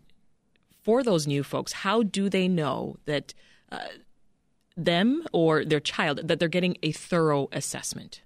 for 0.84 1.04
those 1.04 1.28
new 1.28 1.44
folks, 1.44 1.74
how 1.74 2.04
do 2.04 2.30
they 2.30 2.48
know 2.48 2.98
that 3.06 3.34
uh, 3.72 3.80
them 4.78 5.26
or 5.34 5.66
their 5.66 5.80
child, 5.80 6.28
that 6.28 6.40
they're 6.40 6.48
getting 6.48 6.78
a 6.84 6.92
thorough 6.92 7.50
assessment? 7.52 8.22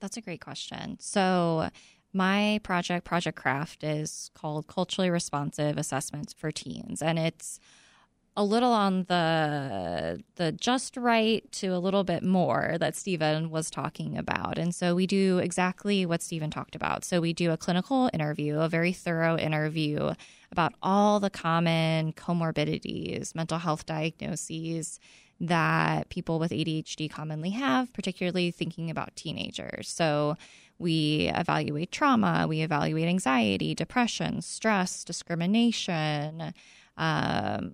That's 0.00 0.16
a 0.16 0.20
great 0.20 0.40
question. 0.40 0.98
So, 1.00 1.70
my 2.12 2.60
project, 2.62 3.04
Project 3.04 3.36
Craft, 3.36 3.82
is 3.82 4.30
called 4.34 4.68
Culturally 4.68 5.10
Responsive 5.10 5.76
Assessments 5.76 6.32
for 6.32 6.52
Teens. 6.52 7.02
And 7.02 7.18
it's 7.18 7.58
a 8.36 8.44
little 8.44 8.72
on 8.72 9.04
the 9.04 10.22
the 10.36 10.52
just 10.52 10.96
right 10.96 11.50
to 11.52 11.68
a 11.68 11.78
little 11.78 12.02
bit 12.02 12.22
more 12.22 12.76
that 12.80 12.96
Steven 12.96 13.50
was 13.50 13.70
talking 13.70 14.18
about. 14.18 14.58
And 14.58 14.74
so 14.74 14.94
we 14.94 15.06
do 15.06 15.38
exactly 15.38 16.04
what 16.04 16.22
Steven 16.22 16.50
talked 16.50 16.74
about. 16.74 17.04
So 17.04 17.20
we 17.20 17.32
do 17.32 17.52
a 17.52 17.56
clinical 17.56 18.10
interview, 18.12 18.58
a 18.58 18.68
very 18.68 18.92
thorough 18.92 19.36
interview 19.36 20.12
about 20.50 20.74
all 20.82 21.20
the 21.20 21.30
common 21.30 22.12
comorbidities, 22.12 23.34
mental 23.34 23.58
health 23.58 23.86
diagnoses 23.86 24.98
that 25.40 26.08
people 26.08 26.38
with 26.38 26.50
ADHD 26.52 27.10
commonly 27.10 27.50
have, 27.50 27.92
particularly 27.92 28.50
thinking 28.50 28.90
about 28.90 29.16
teenagers. 29.16 29.88
So 29.88 30.36
we 30.78 31.30
evaluate 31.34 31.92
trauma, 31.92 32.46
we 32.48 32.62
evaluate 32.62 33.08
anxiety, 33.08 33.74
depression, 33.74 34.42
stress, 34.42 35.04
discrimination, 35.04 36.52
um, 36.96 37.72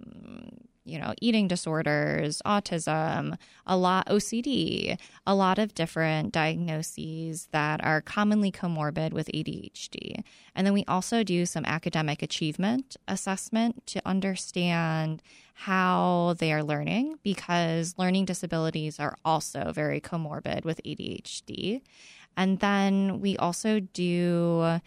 you 0.90 0.98
know, 0.98 1.14
eating 1.20 1.46
disorders, 1.48 2.42
autism, 2.44 3.37
a 3.66 3.76
lot 3.76 4.07
OCD, 4.09 4.98
a 5.26 5.35
lot 5.35 5.59
of 5.59 5.74
different 5.74 6.33
diagnoses 6.33 7.48
that 7.53 7.83
are 7.85 8.00
commonly 8.00 8.50
comorbid 8.50 9.12
with 9.12 9.29
ADHD. 9.29 10.22
And 10.55 10.66
then 10.66 10.74
we 10.74 10.85
also 10.88 11.22
do 11.22 11.46
some 11.46 11.64
academic 11.64 12.22
achievement 12.22 12.96
assessment 13.07 13.87
to 13.87 14.03
understand 14.05 15.22
how 15.55 16.35
they 16.38 16.53
are 16.53 16.64
learning 16.64 17.18
because 17.22 17.94
learning 17.98 18.24
disabilities 18.24 18.98
are 18.98 19.16
also 19.24 19.72
very 19.72 20.00
comorbid 20.00 20.64
with 20.64 20.81
ADHD. 20.85 21.83
And 22.37 22.59
then 22.61 23.20
we 23.20 23.37
also 23.37 23.81
do 23.81 24.81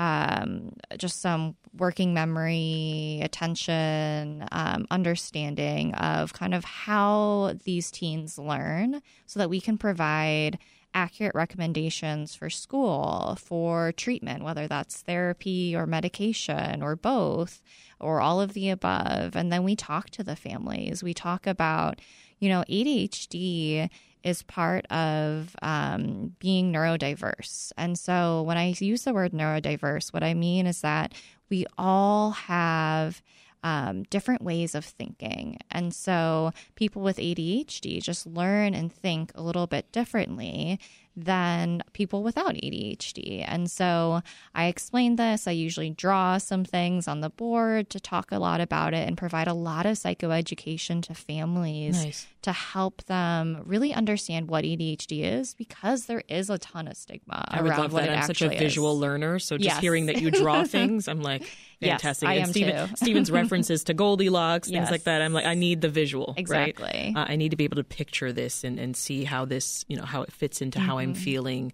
um, 0.00 0.72
just 0.96 1.20
some 1.20 1.56
working 1.76 2.14
memory, 2.14 3.20
attention, 3.22 4.48
um, 4.50 4.86
understanding 4.90 5.92
of 5.94 6.32
kind 6.32 6.54
of 6.54 6.64
how 6.64 7.52
these 7.64 7.90
teens 7.90 8.38
learn 8.38 9.02
so 9.26 9.38
that 9.38 9.50
we 9.50 9.60
can 9.60 9.76
provide 9.76 10.58
accurate 10.94 11.34
recommendations 11.34 12.34
for 12.34 12.48
school, 12.48 13.36
for 13.38 13.92
treatment, 13.92 14.42
whether 14.42 14.66
that's 14.66 15.02
therapy 15.02 15.76
or 15.76 15.86
medication 15.86 16.82
or 16.82 16.96
both 16.96 17.60
or 18.00 18.22
all 18.22 18.40
of 18.40 18.54
the 18.54 18.70
above. 18.70 19.36
And 19.36 19.52
then 19.52 19.64
we 19.64 19.76
talk 19.76 20.08
to 20.10 20.24
the 20.24 20.34
families. 20.34 21.02
We 21.02 21.12
talk 21.12 21.46
about, 21.46 22.00
you 22.38 22.48
know, 22.48 22.64
ADHD 22.70 23.90
is 24.22 24.42
part 24.42 24.86
of 24.90 25.56
um, 25.62 26.36
being 26.38 26.72
neurodiverse. 26.72 27.72
And 27.76 27.98
so 27.98 28.42
when 28.42 28.56
I 28.56 28.74
use 28.78 29.04
the 29.04 29.14
word 29.14 29.32
neurodiverse, 29.32 30.12
what 30.12 30.22
I 30.22 30.34
mean 30.34 30.66
is 30.66 30.80
that 30.82 31.12
we 31.48 31.66
all 31.78 32.30
have 32.32 33.22
um, 33.62 34.04
different 34.04 34.42
ways 34.42 34.74
of 34.74 34.84
thinking. 34.84 35.58
And 35.70 35.94
so 35.94 36.52
people 36.74 37.02
with 37.02 37.18
ADHD 37.18 38.02
just 38.02 38.26
learn 38.26 38.74
and 38.74 38.92
think 38.92 39.32
a 39.34 39.42
little 39.42 39.66
bit 39.66 39.92
differently 39.92 40.80
than 41.24 41.82
people 41.92 42.22
without 42.22 42.54
ADHD. 42.54 43.44
And 43.46 43.70
so 43.70 44.22
I 44.54 44.66
explain 44.66 45.16
this. 45.16 45.46
I 45.46 45.52
usually 45.52 45.90
draw 45.90 46.38
some 46.38 46.64
things 46.64 47.06
on 47.08 47.20
the 47.20 47.30
board 47.30 47.90
to 47.90 48.00
talk 48.00 48.32
a 48.32 48.38
lot 48.38 48.60
about 48.60 48.94
it 48.94 49.06
and 49.06 49.16
provide 49.16 49.48
a 49.48 49.54
lot 49.54 49.86
of 49.86 49.96
psychoeducation 49.96 51.02
to 51.04 51.14
families 51.14 52.04
nice. 52.04 52.26
to 52.42 52.52
help 52.52 53.04
them 53.04 53.62
really 53.64 53.92
understand 53.92 54.48
what 54.48 54.64
ADHD 54.64 55.22
is 55.22 55.54
because 55.54 56.06
there 56.06 56.22
is 56.28 56.50
a 56.50 56.58
ton 56.58 56.88
of 56.88 56.96
stigma 56.96 57.44
I 57.48 57.62
would 57.62 57.76
love 57.76 57.92
that. 57.92 58.08
I'm 58.08 58.22
such 58.22 58.42
a 58.42 58.48
visual 58.48 58.94
is. 58.94 59.00
learner. 59.00 59.38
So 59.38 59.56
just 59.56 59.66
yes. 59.66 59.80
hearing 59.80 60.06
that 60.06 60.20
you 60.20 60.30
draw 60.30 60.64
things, 60.66 61.08
I'm 61.08 61.22
like, 61.22 61.42
fantastic. 61.80 62.26
Yes, 62.26 62.30
I 62.30 62.34
and 62.34 62.42
am 62.44 62.50
Steven, 62.50 62.88
too. 62.88 62.96
Steven's 62.96 63.30
references 63.40 63.84
to 63.84 63.94
Goldilocks, 63.94 64.68
things 64.68 64.90
like 64.90 65.04
that. 65.04 65.22
I'm 65.22 65.32
like, 65.32 65.46
I 65.46 65.54
need 65.54 65.80
the 65.80 65.88
visual. 65.88 66.34
Exactly. 66.36 66.84
Right? 66.84 67.12
Uh, 67.16 67.26
I 67.28 67.36
need 67.36 67.50
to 67.50 67.56
be 67.56 67.64
able 67.64 67.76
to 67.76 67.84
picture 67.84 68.32
this 68.32 68.64
and, 68.64 68.78
and 68.78 68.96
see 68.96 69.24
how 69.24 69.44
this, 69.44 69.84
you 69.88 69.96
know, 69.96 70.04
how 70.04 70.22
it 70.22 70.32
fits 70.32 70.60
into 70.60 70.78
mm-hmm. 70.78 70.88
how 70.88 70.98
I'm 70.98 71.14
feeling. 71.14 71.72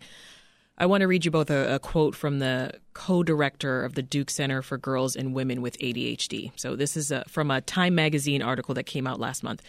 I 0.79 0.87
want 0.87 1.01
to 1.01 1.09
read 1.09 1.25
you 1.25 1.31
both 1.31 1.51
a, 1.51 1.77
a 1.77 1.79
quote 1.79 2.15
from 2.15 2.39
the 2.39 2.73
co-director 2.93 3.83
of 3.85 3.95
the 3.95 4.03
Duke 4.03 4.31
Center 4.31 4.61
for 4.61 4.77
Girls 4.77 5.17
and 5.17 5.35
Women 5.35 5.63
with 5.63 5.79
ADHD. 5.79 6.53
So 6.57 6.77
this 6.77 6.97
is 6.97 7.11
a, 7.11 7.25
from 7.29 7.51
a 7.51 7.61
Time 7.63 7.95
magazine 7.95 8.43
article 8.43 8.75
that 8.75 8.85
came 8.85 9.07
out 9.07 9.19
last 9.19 9.43
month. 9.43 9.63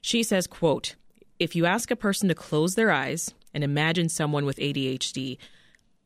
She 0.00 0.22
says, 0.22 0.46
quote, 0.46 0.94
if 1.38 1.54
you 1.54 1.66
ask 1.66 1.90
a 1.90 1.96
person 1.96 2.28
to 2.28 2.34
close 2.34 2.74
their 2.74 2.90
eyes 2.90 3.34
and 3.52 3.62
imagine 3.62 4.08
someone 4.08 4.46
with 4.46 4.56
ADHD, 4.56 5.36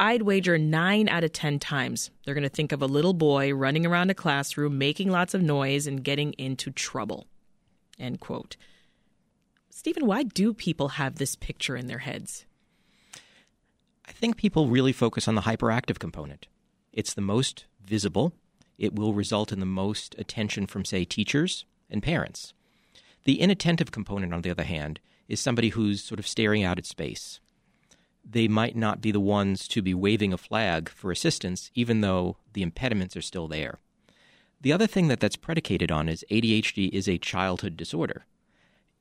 I'd 0.00 0.22
wager 0.22 0.56
nine 0.56 1.10
out 1.10 1.24
of 1.24 1.34
10 1.34 1.58
times 1.58 2.10
they're 2.24 2.32
going 2.32 2.42
to 2.42 2.48
think 2.48 2.72
of 2.72 2.80
a 2.80 2.86
little 2.86 3.12
boy 3.12 3.52
running 3.52 3.84
around 3.84 4.10
a 4.10 4.14
classroom, 4.14 4.78
making 4.78 5.10
lots 5.10 5.34
of 5.34 5.42
noise, 5.42 5.86
and 5.86 6.02
getting 6.02 6.32
into 6.38 6.70
trouble. 6.70 7.26
End 7.98 8.18
quote. 8.18 8.56
Steven, 9.68 10.06
why 10.06 10.22
do 10.22 10.54
people 10.54 10.88
have 10.88 11.16
this 11.16 11.36
picture 11.36 11.76
in 11.76 11.86
their 11.86 11.98
heads? 11.98 12.46
I 14.08 14.12
think 14.12 14.38
people 14.38 14.68
really 14.68 14.94
focus 14.94 15.28
on 15.28 15.34
the 15.34 15.42
hyperactive 15.42 15.98
component. 15.98 16.46
It's 16.94 17.12
the 17.12 17.20
most 17.20 17.66
visible. 17.84 18.32
It 18.78 18.94
will 18.94 19.12
result 19.12 19.52
in 19.52 19.60
the 19.60 19.66
most 19.66 20.14
attention 20.16 20.66
from, 20.66 20.86
say, 20.86 21.04
teachers 21.04 21.66
and 21.90 22.02
parents. 22.02 22.54
The 23.24 23.38
inattentive 23.38 23.92
component, 23.92 24.32
on 24.32 24.40
the 24.40 24.50
other 24.50 24.64
hand, 24.64 24.98
is 25.28 25.40
somebody 25.40 25.68
who's 25.68 26.02
sort 26.02 26.18
of 26.18 26.26
staring 26.26 26.64
out 26.64 26.78
at 26.78 26.86
space. 26.86 27.38
They 28.24 28.48
might 28.48 28.76
not 28.76 29.00
be 29.00 29.10
the 29.10 29.20
ones 29.20 29.66
to 29.68 29.82
be 29.82 29.94
waving 29.94 30.32
a 30.32 30.38
flag 30.38 30.88
for 30.88 31.10
assistance, 31.10 31.70
even 31.74 32.00
though 32.00 32.36
the 32.52 32.62
impediments 32.62 33.16
are 33.16 33.22
still 33.22 33.48
there. 33.48 33.78
The 34.60 34.72
other 34.72 34.86
thing 34.86 35.08
that 35.08 35.20
that's 35.20 35.36
predicated 35.36 35.90
on 35.90 36.08
is 36.08 36.24
ADHD 36.30 36.90
is 36.90 37.08
a 37.08 37.18
childhood 37.18 37.76
disorder. 37.76 38.26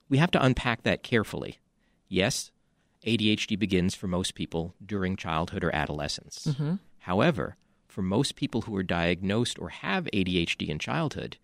We 0.07 0.17
have 0.17 0.31
to 0.31 0.43
unpack 0.43 0.83
that 0.83 1.03
carefully. 1.03 1.59
Yes, 2.07 2.51
ADHD 3.05 3.59
begins 3.59 3.93
for 3.93 4.07
most 4.07 4.35
people 4.35 4.73
during 4.83 5.15
childhood 5.15 5.63
or 5.63 5.75
adolescence. 5.75 6.47
Mm-hmm. 6.47 6.75
However, 6.99 7.57
for 7.87 8.01
most 8.01 8.35
people 8.35 8.61
who 8.61 8.75
are 8.75 8.83
diagnosed 8.83 9.59
or 9.59 9.69
have 9.69 10.05
ADHD 10.13 10.69
in 10.69 10.79
childhood, 10.79 11.37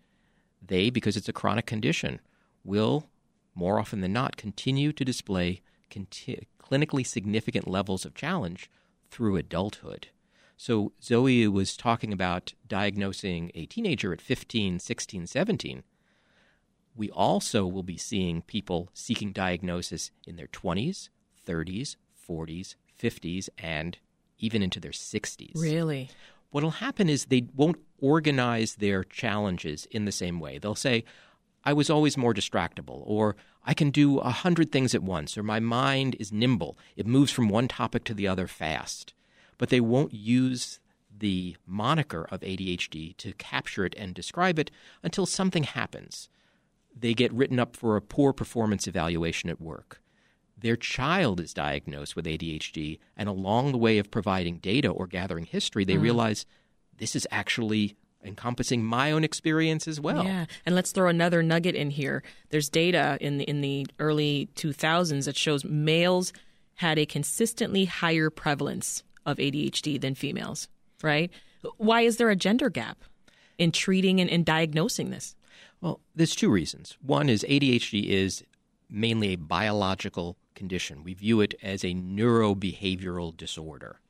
they, 0.66 0.90
because 0.90 1.16
it's 1.16 1.28
a 1.28 1.32
chronic 1.32 1.66
condition, 1.66 2.20
will 2.64 3.08
more 3.54 3.78
often 3.78 4.00
than 4.00 4.12
not 4.12 4.36
continue 4.36 4.92
to 4.92 5.04
display 5.04 5.62
conti- 5.90 6.46
clinically 6.62 7.06
significant 7.06 7.68
levels 7.68 8.04
of 8.04 8.14
challenge 8.14 8.70
through 9.10 9.36
adulthood. 9.36 10.08
So 10.56 10.92
Zoe 11.02 11.46
was 11.48 11.76
talking 11.76 12.12
about 12.12 12.54
diagnosing 12.66 13.52
a 13.54 13.66
teenager 13.66 14.12
at 14.12 14.20
15, 14.20 14.78
16, 14.78 15.26
17. 15.26 15.82
We 16.94 17.10
also 17.10 17.66
will 17.66 17.82
be 17.82 17.98
seeing 17.98 18.40
people 18.42 18.88
seeking 18.94 19.32
diagnosis 19.32 20.10
in 20.26 20.36
their 20.36 20.46
20s, 20.46 21.10
30s, 21.46 21.96
40s, 22.28 22.74
50s, 23.00 23.48
and 23.58 23.98
even 24.38 24.62
into 24.62 24.80
their 24.80 24.92
60s. 24.92 25.60
Really? 25.60 26.08
What'll 26.50 26.70
happen 26.70 27.10
is 27.10 27.26
they 27.26 27.48
won't 27.54 27.78
organize 28.00 28.76
their 28.76 29.04
challenges 29.04 29.86
in 29.90 30.06
the 30.06 30.12
same 30.12 30.40
way. 30.40 30.58
They'll 30.58 30.74
say, 30.74 31.04
I 31.64 31.72
was 31.72 31.90
always 31.90 32.16
more 32.16 32.32
distractible, 32.32 33.02
or 33.04 33.36
I 33.66 33.74
can 33.74 33.90
do 33.90 34.18
a 34.18 34.30
hundred 34.30 34.70
things 34.70 34.94
at 34.94 35.02
once, 35.02 35.36
or 35.36 35.42
my 35.42 35.60
mind 35.60 36.16
is 36.18 36.32
nimble. 36.32 36.78
It 36.96 37.06
moves 37.06 37.32
from 37.32 37.48
one 37.48 37.68
topic 37.68 38.04
to 38.04 38.14
the 38.14 38.28
other 38.28 38.46
fast 38.46 39.12
but 39.58 39.68
they 39.68 39.80
won't 39.80 40.14
use 40.14 40.80
the 41.18 41.56
moniker 41.66 42.26
of 42.30 42.40
ADHD 42.40 43.16
to 43.16 43.32
capture 43.34 43.84
it 43.84 43.94
and 43.96 44.14
describe 44.14 44.58
it 44.58 44.70
until 45.02 45.26
something 45.26 45.64
happens. 45.64 46.28
They 46.94 47.14
get 47.14 47.32
written 47.32 47.58
up 47.58 47.76
for 47.76 47.96
a 47.96 48.02
poor 48.02 48.32
performance 48.32 48.86
evaluation 48.86 49.48
at 49.50 49.60
work. 49.60 50.02
Their 50.58 50.76
child 50.76 51.40
is 51.40 51.52
diagnosed 51.52 52.16
with 52.16 52.26
ADHD, 52.26 52.98
and 53.16 53.28
along 53.28 53.72
the 53.72 53.78
way 53.78 53.98
of 53.98 54.10
providing 54.10 54.58
data 54.58 54.88
or 54.88 55.06
gathering 55.06 55.44
history, 55.44 55.84
they 55.84 55.96
mm. 55.96 56.02
realize 56.02 56.46
this 56.96 57.14
is 57.14 57.26
actually 57.30 57.96
encompassing 58.26 58.84
my 58.84 59.12
own 59.12 59.24
experience 59.24 59.86
as 59.88 60.00
well. 60.00 60.24
Yeah, 60.24 60.46
and 60.64 60.74
let's 60.74 60.92
throw 60.92 61.08
another 61.08 61.42
nugget 61.42 61.74
in 61.74 61.90
here. 61.90 62.22
There's 62.50 62.68
data 62.68 63.18
in 63.20 63.38
the, 63.38 63.44
in 63.44 63.60
the 63.60 63.86
early 63.98 64.48
2000s 64.56 65.24
that 65.24 65.36
shows 65.36 65.64
males 65.64 66.32
had 66.74 66.98
a 66.98 67.06
consistently 67.06 67.86
higher 67.86 68.30
prevalence 68.30 69.02
of 69.24 69.38
ADHD 69.38 70.00
than 70.00 70.14
females, 70.14 70.68
right? 71.02 71.30
Why 71.78 72.02
is 72.02 72.16
there 72.16 72.30
a 72.30 72.36
gender 72.36 72.70
gap 72.70 72.98
in 73.58 73.72
treating 73.72 74.20
and, 74.20 74.30
and 74.30 74.44
diagnosing 74.44 75.10
this? 75.10 75.34
Well, 75.80 76.00
there's 76.14 76.36
two 76.36 76.50
reasons. 76.50 76.96
One 77.00 77.28
is 77.28 77.44
ADHD 77.48 78.08
is 78.08 78.44
mainly 78.88 79.32
a 79.32 79.36
biological 79.36 80.36
condition. 80.54 81.02
We 81.02 81.14
view 81.14 81.40
it 81.40 81.54
as 81.62 81.84
a 81.84 81.94
neurobehavioral 81.94 83.36
disorder. 83.36 84.00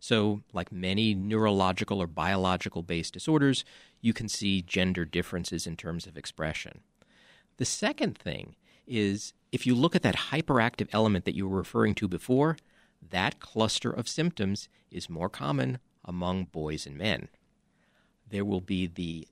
So, 0.00 0.42
like 0.52 0.70
many 0.70 1.14
neurological 1.14 2.00
or 2.00 2.06
biological 2.06 2.82
based 2.82 3.14
disorders, 3.14 3.64
you 4.00 4.12
can 4.12 4.28
see 4.28 4.62
gender 4.62 5.04
differences 5.04 5.66
in 5.66 5.76
terms 5.76 6.06
of 6.06 6.16
expression. 6.16 6.80
The 7.56 7.64
second 7.64 8.16
thing 8.16 8.54
is 8.86 9.34
if 9.52 9.66
you 9.66 9.74
look 9.74 9.96
at 9.96 10.02
that 10.02 10.30
hyperactive 10.30 10.88
element 10.92 11.24
that 11.24 11.34
you 11.34 11.48
were 11.48 11.58
referring 11.58 11.94
to 11.96 12.08
before, 12.08 12.56
that 13.10 13.40
cluster 13.40 13.90
of 13.90 14.08
symptoms 14.08 14.68
is 14.90 15.10
more 15.10 15.28
common 15.28 15.78
among 16.04 16.44
boys 16.44 16.86
and 16.86 16.96
men. 16.96 17.28
There 18.28 18.44
will 18.44 18.60
be 18.60 18.86
the 18.86 19.26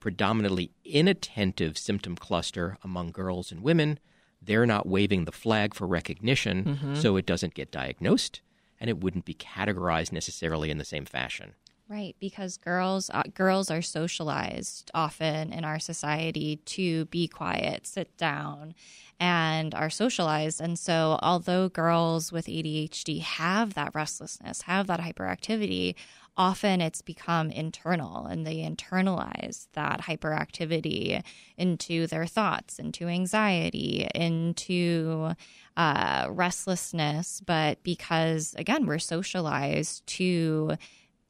predominantly 0.00 0.72
inattentive 0.84 1.78
symptom 1.78 2.16
cluster 2.16 2.76
among 2.82 3.12
girls 3.12 3.52
and 3.52 3.62
women. 3.62 3.98
They're 4.40 4.66
not 4.66 4.86
waving 4.86 5.24
the 5.24 5.32
flag 5.32 5.74
for 5.74 5.86
recognition, 5.86 6.64
mm-hmm. 6.64 6.94
so 6.96 7.16
it 7.16 7.26
doesn't 7.26 7.54
get 7.54 7.70
diagnosed, 7.70 8.40
and 8.82 8.90
it 8.90 9.00
wouldn't 9.00 9.24
be 9.24 9.32
categorized 9.32 10.10
necessarily 10.10 10.68
in 10.68 10.76
the 10.76 10.84
same 10.84 11.04
fashion. 11.04 11.54
Right, 11.92 12.16
because 12.18 12.56
girls 12.56 13.10
uh, 13.12 13.24
girls 13.34 13.70
are 13.70 13.82
socialized 13.82 14.90
often 14.94 15.52
in 15.52 15.62
our 15.62 15.78
society 15.78 16.56
to 16.64 17.04
be 17.06 17.28
quiet, 17.28 17.86
sit 17.86 18.16
down, 18.16 18.74
and 19.20 19.74
are 19.74 19.90
socialized. 19.90 20.58
And 20.58 20.78
so, 20.78 21.18
although 21.20 21.68
girls 21.68 22.32
with 22.32 22.46
ADHD 22.46 23.20
have 23.20 23.74
that 23.74 23.94
restlessness, 23.94 24.62
have 24.62 24.86
that 24.86 25.00
hyperactivity, 25.00 25.94
often 26.34 26.80
it's 26.80 27.02
become 27.02 27.50
internal 27.50 28.24
and 28.24 28.46
they 28.46 28.56
internalize 28.56 29.66
that 29.74 30.00
hyperactivity 30.00 31.22
into 31.58 32.06
their 32.06 32.24
thoughts, 32.24 32.78
into 32.78 33.06
anxiety, 33.06 34.08
into 34.14 35.34
uh, 35.76 36.26
restlessness. 36.30 37.42
But 37.44 37.82
because, 37.82 38.54
again, 38.56 38.86
we're 38.86 38.98
socialized 38.98 40.06
to 40.06 40.78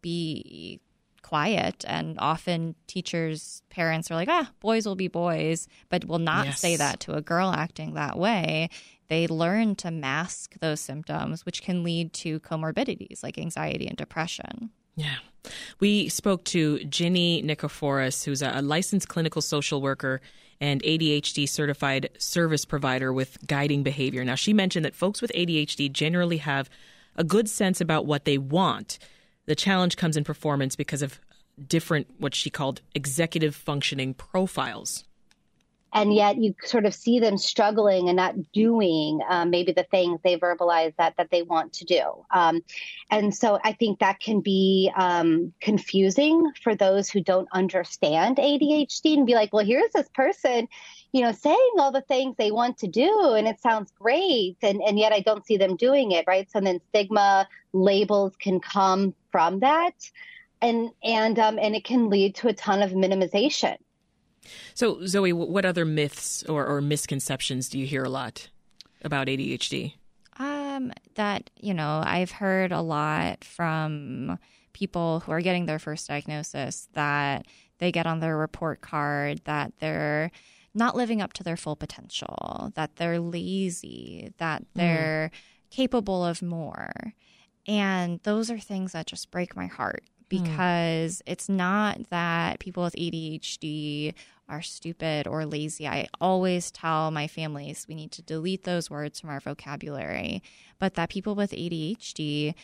be 0.02 0.80
quiet 1.22 1.84
and 1.88 2.16
often 2.18 2.74
teachers 2.86 3.62
parents 3.70 4.10
are 4.10 4.14
like 4.14 4.28
ah 4.28 4.50
boys 4.60 4.86
will 4.86 4.96
be 4.96 5.08
boys 5.08 5.68
but 5.88 6.04
will 6.04 6.18
not 6.18 6.46
yes. 6.46 6.60
say 6.60 6.76
that 6.76 7.00
to 7.00 7.14
a 7.14 7.22
girl 7.22 7.50
acting 7.50 7.94
that 7.94 8.18
way 8.18 8.68
they 9.08 9.26
learn 9.26 9.74
to 9.74 9.90
mask 9.90 10.58
those 10.60 10.80
symptoms 10.80 11.46
which 11.46 11.62
can 11.62 11.84
lead 11.84 12.12
to 12.12 12.40
comorbidities 12.40 13.22
like 13.22 13.38
anxiety 13.38 13.86
and 13.86 13.96
depression 13.96 14.68
yeah 14.96 15.16
we 15.80 16.08
spoke 16.08 16.44
to 16.44 16.84
ginny 16.84 17.42
nikiforos 17.42 18.24
who's 18.24 18.42
a 18.42 18.60
licensed 18.60 19.08
clinical 19.08 19.40
social 19.40 19.80
worker 19.80 20.20
and 20.62 20.80
ADHD 20.84 21.48
certified 21.48 22.08
service 22.18 22.64
provider 22.64 23.12
with 23.12 23.36
guiding 23.48 23.82
behavior. 23.82 24.24
Now, 24.24 24.36
she 24.36 24.52
mentioned 24.52 24.84
that 24.84 24.94
folks 24.94 25.20
with 25.20 25.32
ADHD 25.34 25.90
generally 25.90 26.36
have 26.36 26.70
a 27.16 27.24
good 27.24 27.50
sense 27.50 27.80
about 27.80 28.06
what 28.06 28.24
they 28.24 28.38
want, 28.38 29.00
the 29.46 29.54
challenge 29.54 29.96
comes 29.96 30.16
in 30.16 30.24
performance 30.24 30.76
because 30.76 31.02
of 31.02 31.20
different, 31.68 32.06
what 32.18 32.34
she 32.34 32.50
called 32.50 32.80
executive 32.94 33.54
functioning 33.54 34.14
profiles. 34.14 35.04
And 35.92 36.14
yet 36.14 36.38
you 36.38 36.54
sort 36.64 36.86
of 36.86 36.94
see 36.94 37.20
them 37.20 37.36
struggling 37.36 38.08
and 38.08 38.16
not 38.16 38.52
doing 38.52 39.20
um, 39.28 39.50
maybe 39.50 39.72
the 39.72 39.86
things 39.90 40.20
they 40.22 40.38
verbalize 40.38 40.94
that 40.96 41.16
that 41.18 41.30
they 41.30 41.42
want 41.42 41.72
to 41.74 41.84
do. 41.84 42.02
Um, 42.30 42.62
and 43.10 43.34
so 43.34 43.58
I 43.62 43.72
think 43.72 43.98
that 43.98 44.20
can 44.20 44.40
be 44.40 44.90
um, 44.96 45.52
confusing 45.60 46.50
for 46.62 46.74
those 46.74 47.10
who 47.10 47.20
don't 47.20 47.48
understand 47.52 48.38
ADHD 48.38 49.14
and 49.14 49.26
be 49.26 49.34
like, 49.34 49.52
well, 49.52 49.64
here's 49.64 49.92
this 49.92 50.08
person 50.14 50.68
you 51.12 51.20
know, 51.20 51.32
saying 51.32 51.72
all 51.78 51.92
the 51.92 52.00
things 52.00 52.34
they 52.36 52.50
want 52.50 52.78
to 52.78 52.88
do 52.88 53.34
and 53.34 53.46
it 53.46 53.60
sounds 53.60 53.92
great. 53.92 54.56
And, 54.62 54.80
and 54.82 54.98
yet 54.98 55.12
I 55.12 55.20
don't 55.20 55.46
see 55.46 55.58
them 55.58 55.76
doing 55.76 56.12
it. 56.12 56.24
Right. 56.26 56.50
So 56.50 56.60
then 56.60 56.80
stigma 56.88 57.46
labels 57.72 58.34
can 58.36 58.60
come 58.60 59.14
from 59.30 59.60
that. 59.60 59.94
And, 60.62 60.90
and, 61.04 61.38
um, 61.38 61.58
and 61.58 61.74
it 61.74 61.84
can 61.84 62.08
lead 62.08 62.34
to 62.36 62.48
a 62.48 62.54
ton 62.54 62.82
of 62.82 62.92
minimization. 62.92 63.76
So 64.74 65.04
Zoe, 65.06 65.32
what 65.32 65.64
other 65.64 65.84
myths 65.84 66.42
or, 66.44 66.66
or 66.66 66.80
misconceptions 66.80 67.68
do 67.68 67.78
you 67.78 67.86
hear 67.86 68.04
a 68.04 68.08
lot 68.08 68.48
about 69.02 69.26
ADHD? 69.26 69.94
Um, 70.38 70.92
that, 71.14 71.50
you 71.60 71.74
know, 71.74 72.02
I've 72.04 72.30
heard 72.30 72.72
a 72.72 72.80
lot 72.80 73.44
from 73.44 74.38
people 74.72 75.20
who 75.20 75.32
are 75.32 75.40
getting 75.40 75.66
their 75.66 75.78
first 75.78 76.08
diagnosis 76.08 76.88
that 76.94 77.46
they 77.78 77.92
get 77.92 78.06
on 78.06 78.20
their 78.20 78.36
report 78.36 78.80
card 78.80 79.40
that 79.44 79.72
they're 79.78 80.30
not 80.74 80.96
living 80.96 81.20
up 81.20 81.32
to 81.34 81.42
their 81.42 81.56
full 81.56 81.76
potential, 81.76 82.72
that 82.74 82.96
they're 82.96 83.20
lazy, 83.20 84.32
that 84.38 84.62
mm. 84.62 84.66
they're 84.74 85.30
mm. 85.32 85.70
capable 85.70 86.24
of 86.24 86.42
more. 86.42 87.14
And 87.66 88.20
those 88.22 88.50
are 88.50 88.58
things 88.58 88.92
that 88.92 89.06
just 89.06 89.30
break 89.30 89.54
my 89.54 89.66
heart. 89.66 90.04
Because 90.32 91.18
mm. 91.18 91.22
it's 91.26 91.48
not 91.48 92.08
that 92.08 92.58
people 92.58 92.82
with 92.82 92.96
ADHD 92.96 94.14
are 94.48 94.62
stupid 94.62 95.26
or 95.26 95.44
lazy. 95.44 95.86
I 95.86 96.08
always 96.20 96.70
tell 96.70 97.10
my 97.10 97.26
families 97.26 97.86
we 97.88 97.94
need 97.94 98.12
to 98.12 98.22
delete 98.22 98.64
those 98.64 98.90
words 98.90 99.20
from 99.20 99.30
our 99.30 99.40
vocabulary, 99.40 100.42
but 100.78 100.94
that 100.94 101.10
people 101.10 101.34
with 101.34 101.52
ADHD 101.52 102.54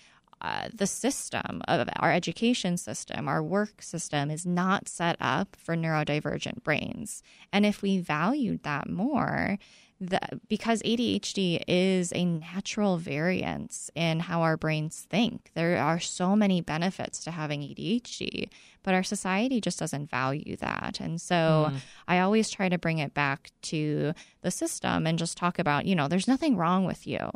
uh, 0.41 0.69
the 0.73 0.87
system 0.87 1.63
of 1.67 1.89
our 1.97 2.13
education 2.13 2.77
system, 2.77 3.27
our 3.27 3.43
work 3.43 3.83
system 3.83 4.31
is 4.31 4.47
not 4.47 4.87
set 4.87 5.17
up 5.21 5.57
for 5.57 5.75
neurodivergent 5.75 6.63
brains. 6.63 7.25
And 7.53 7.67
if 7.67 7.83
we 7.83 7.99
valued 7.99 8.63
that 8.63 8.89
more, 8.89 9.59
the, 10.01 10.21
because 10.49 10.81
ADHD 10.83 11.63
is 11.67 12.13
a 12.13 12.25
natural 12.25 12.99
variance 12.99 13.91
in 13.95 14.21
how 14.21 14.43
our 14.43 14.57
brains 14.57 15.07
think. 15.11 15.51
There 15.55 15.77
are 15.79 15.99
so 15.99 16.37
many 16.37 16.61
benefits 16.61 17.23
to 17.25 17.33
having 17.33 17.63
ADHD, 17.63 18.49
but 18.83 18.95
our 18.95 19.03
society 19.03 19.61
just 19.61 19.79
doesn't 19.79 20.11
value 20.11 20.57
that. 20.57 21.01
And 21.01 21.21
so 21.21 21.71
mm. 21.71 21.77
I 22.07 22.21
always 22.21 22.49
try 22.49 22.69
to 22.69 22.79
bring 22.79 22.99
it 22.99 23.13
back 23.13 23.51
to 23.63 24.13
the 24.43 24.51
system 24.51 25.07
and 25.07 25.19
just 25.19 25.37
talk 25.37 25.59
about, 25.59 25.85
you 25.85 25.97
know, 25.97 26.07
there's 26.07 26.29
nothing 26.29 26.57
wrong 26.57 26.85
with 26.85 27.07
you. 27.07 27.31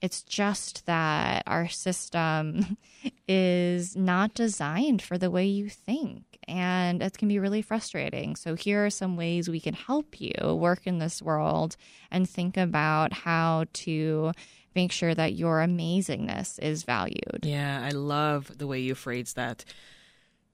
It's 0.00 0.22
just 0.22 0.86
that 0.86 1.42
our 1.46 1.68
system 1.68 2.76
is 3.28 3.96
not 3.96 4.32
designed 4.32 5.02
for 5.02 5.18
the 5.18 5.30
way 5.30 5.46
you 5.46 5.68
think. 5.68 6.29
And 6.48 7.02
it 7.02 7.16
can 7.16 7.28
be 7.28 7.38
really 7.38 7.62
frustrating. 7.62 8.34
So, 8.34 8.54
here 8.54 8.84
are 8.84 8.90
some 8.90 9.16
ways 9.16 9.48
we 9.48 9.60
can 9.60 9.74
help 9.74 10.20
you 10.20 10.54
work 10.54 10.86
in 10.86 10.98
this 10.98 11.22
world 11.22 11.76
and 12.10 12.28
think 12.28 12.56
about 12.56 13.12
how 13.12 13.66
to 13.74 14.32
make 14.74 14.92
sure 14.92 15.14
that 15.14 15.34
your 15.34 15.58
amazingness 15.58 16.58
is 16.60 16.84
valued. 16.84 17.40
Yeah, 17.42 17.80
I 17.84 17.90
love 17.90 18.56
the 18.56 18.66
way 18.66 18.80
you 18.80 18.94
phrase 18.94 19.34
that. 19.34 19.64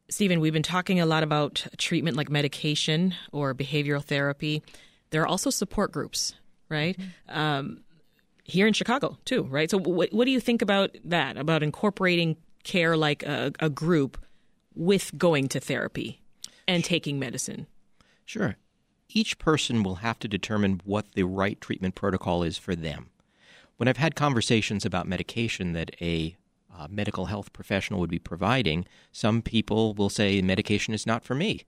Steven, 0.08 0.40
we've 0.40 0.52
been 0.52 0.62
talking 0.62 1.00
a 1.00 1.06
lot 1.06 1.22
about 1.22 1.66
treatment 1.78 2.16
like 2.16 2.30
medication 2.30 3.14
or 3.32 3.54
behavioral 3.54 4.02
therapy. 4.02 4.62
There 5.10 5.22
are 5.22 5.26
also 5.26 5.50
support 5.50 5.92
groups, 5.92 6.34
right? 6.68 6.96
Mm-hmm. 6.96 7.38
Um, 7.38 7.80
here 8.44 8.66
in 8.66 8.72
Chicago 8.72 9.18
too, 9.24 9.42
right? 9.42 9.70
So, 9.70 9.78
what, 9.78 10.12
what 10.12 10.24
do 10.24 10.30
you 10.30 10.40
think 10.40 10.62
about 10.62 10.96
that? 11.04 11.36
About 11.36 11.62
incorporating 11.62 12.36
care 12.62 12.96
like 12.96 13.22
a, 13.24 13.52
a 13.60 13.68
group 13.68 14.18
with 14.76 15.16
going 15.18 15.48
to 15.48 15.60
therapy 15.60 16.20
and 16.68 16.84
taking 16.84 17.18
medicine? 17.18 17.66
Sure. 18.24 18.56
Each 19.08 19.38
person 19.38 19.82
will 19.82 19.96
have 19.96 20.18
to 20.20 20.28
determine 20.28 20.80
what 20.84 21.12
the 21.14 21.22
right 21.24 21.60
treatment 21.60 21.94
protocol 21.94 22.42
is 22.42 22.58
for 22.58 22.74
them. 22.74 23.10
When 23.76 23.88
I've 23.88 23.96
had 23.96 24.14
conversations 24.14 24.84
about 24.84 25.08
medication 25.08 25.72
that 25.72 25.90
a 26.00 26.36
uh, 26.76 26.86
medical 26.90 27.26
health 27.26 27.52
professional 27.52 28.00
would 28.00 28.10
be 28.10 28.18
providing, 28.18 28.86
some 29.12 29.42
people 29.42 29.94
will 29.94 30.10
say 30.10 30.42
medication 30.42 30.92
is 30.92 31.06
not 31.06 31.24
for 31.24 31.34
me. 31.34 31.62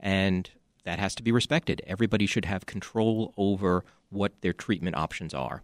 And 0.00 0.50
that 0.84 0.98
has 0.98 1.14
to 1.16 1.22
be 1.22 1.32
respected. 1.32 1.82
Everybody 1.86 2.26
should 2.26 2.44
have 2.44 2.66
control 2.66 3.34
over 3.36 3.84
what 4.10 4.40
their 4.40 4.52
treatment 4.52 4.96
options 4.96 5.34
are 5.34 5.62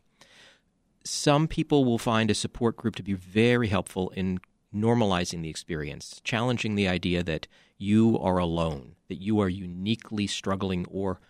some 1.04 1.46
people 1.46 1.85
will 1.85 1.98
find 1.98 2.30
a 2.30 2.35
support 2.35 2.76
group 2.76 2.96
to 2.96 3.02
be 3.02 3.12
very 3.12 3.68
helpful 3.68 4.11
in 4.11 4.40
normalizing 4.75 5.43
the 5.43 5.51
experience, 5.51 6.21
challenging 6.25 6.75
the 6.75 6.89
idea 6.89 7.23
that 7.23 7.47
you 7.79 8.19
are 8.19 8.39
alone, 8.39 8.97
that 9.09 9.21
you 9.21 9.41
are 9.41 9.49
uniquely 9.49 10.27
struggling, 10.27 10.87
or, 10.91 11.21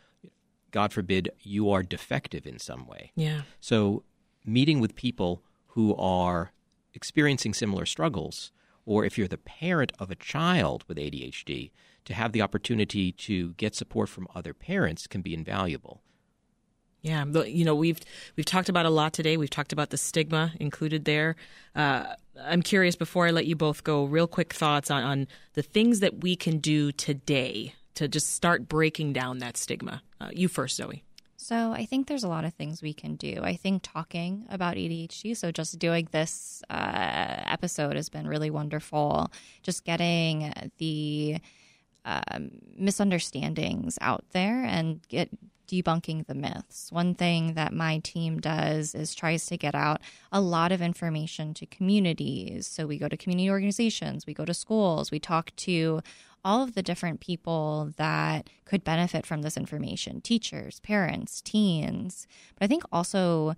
God 0.70 0.92
forbid, 0.92 1.30
you 1.40 1.70
are 1.70 1.82
defective 1.82 2.46
in 2.46 2.58
some 2.58 2.86
way. 2.86 3.12
Yeah. 3.14 3.42
So, 3.60 4.04
meeting 4.44 4.80
with 4.80 4.94
people 4.94 5.42
who 5.68 5.94
are 5.96 6.52
experiencing 6.92 7.54
similar 7.54 7.86
struggles, 7.86 8.52
or 8.86 9.04
if 9.04 9.18
you're 9.18 9.28
the 9.28 9.38
parent 9.38 9.92
of 9.98 10.10
a 10.10 10.14
child 10.14 10.84
with 10.86 10.98
ADHD, 10.98 11.70
to 12.04 12.14
have 12.14 12.32
the 12.32 12.42
opportunity 12.42 13.12
to 13.12 13.52
get 13.54 13.74
support 13.74 14.08
from 14.08 14.28
other 14.34 14.52
parents 14.52 15.06
can 15.06 15.22
be 15.22 15.34
invaluable. 15.34 16.02
Yeah, 17.00 17.24
you 17.44 17.66
know 17.66 17.74
we've 17.74 18.00
we've 18.34 18.46
talked 18.46 18.70
about 18.70 18.86
a 18.86 18.90
lot 18.90 19.12
today. 19.12 19.36
We've 19.36 19.50
talked 19.50 19.74
about 19.74 19.90
the 19.90 19.98
stigma 19.98 20.52
included 20.58 21.04
there. 21.04 21.36
Uh, 21.74 22.14
I'm 22.42 22.62
curious 22.62 22.96
before 22.96 23.26
I 23.26 23.30
let 23.30 23.46
you 23.46 23.56
both 23.56 23.84
go, 23.84 24.04
real 24.04 24.26
quick 24.26 24.52
thoughts 24.52 24.90
on, 24.90 25.02
on 25.02 25.28
the 25.54 25.62
things 25.62 26.00
that 26.00 26.22
we 26.22 26.36
can 26.36 26.58
do 26.58 26.92
today 26.92 27.74
to 27.94 28.08
just 28.08 28.34
start 28.34 28.68
breaking 28.68 29.12
down 29.12 29.38
that 29.38 29.56
stigma. 29.56 30.02
Uh, 30.20 30.30
you 30.32 30.48
first, 30.48 30.76
Zoe. 30.76 31.04
So 31.36 31.72
I 31.72 31.84
think 31.84 32.06
there's 32.06 32.24
a 32.24 32.28
lot 32.28 32.44
of 32.44 32.54
things 32.54 32.80
we 32.80 32.94
can 32.94 33.16
do. 33.16 33.40
I 33.42 33.54
think 33.54 33.82
talking 33.82 34.46
about 34.48 34.76
ADHD, 34.76 35.36
so 35.36 35.52
just 35.52 35.78
doing 35.78 36.08
this 36.10 36.62
uh, 36.70 37.42
episode 37.44 37.96
has 37.96 38.08
been 38.08 38.26
really 38.26 38.50
wonderful. 38.50 39.30
Just 39.62 39.84
getting 39.84 40.52
the 40.78 41.38
um, 42.04 42.50
misunderstandings 42.76 43.98
out 44.00 44.24
there 44.32 44.64
and 44.64 45.06
get 45.08 45.28
debunking 45.66 46.26
the 46.26 46.34
myths. 46.34 46.90
One 46.90 47.14
thing 47.14 47.54
that 47.54 47.72
my 47.72 47.98
team 47.98 48.40
does 48.40 48.94
is 48.94 49.14
tries 49.14 49.46
to 49.46 49.56
get 49.56 49.74
out 49.74 50.00
a 50.32 50.40
lot 50.40 50.72
of 50.72 50.82
information 50.82 51.54
to 51.54 51.66
communities. 51.66 52.66
So 52.66 52.86
we 52.86 52.98
go 52.98 53.08
to 53.08 53.16
community 53.16 53.50
organizations, 53.50 54.26
we 54.26 54.34
go 54.34 54.44
to 54.44 54.54
schools, 54.54 55.10
we 55.10 55.18
talk 55.18 55.54
to 55.56 56.00
all 56.44 56.62
of 56.62 56.74
the 56.74 56.82
different 56.82 57.20
people 57.20 57.92
that 57.96 58.50
could 58.66 58.84
benefit 58.84 59.24
from 59.24 59.42
this 59.42 59.56
information 59.56 60.20
teachers, 60.20 60.80
parents, 60.80 61.40
teens. 61.40 62.26
But 62.58 62.64
I 62.64 62.68
think 62.68 62.82
also 62.92 63.54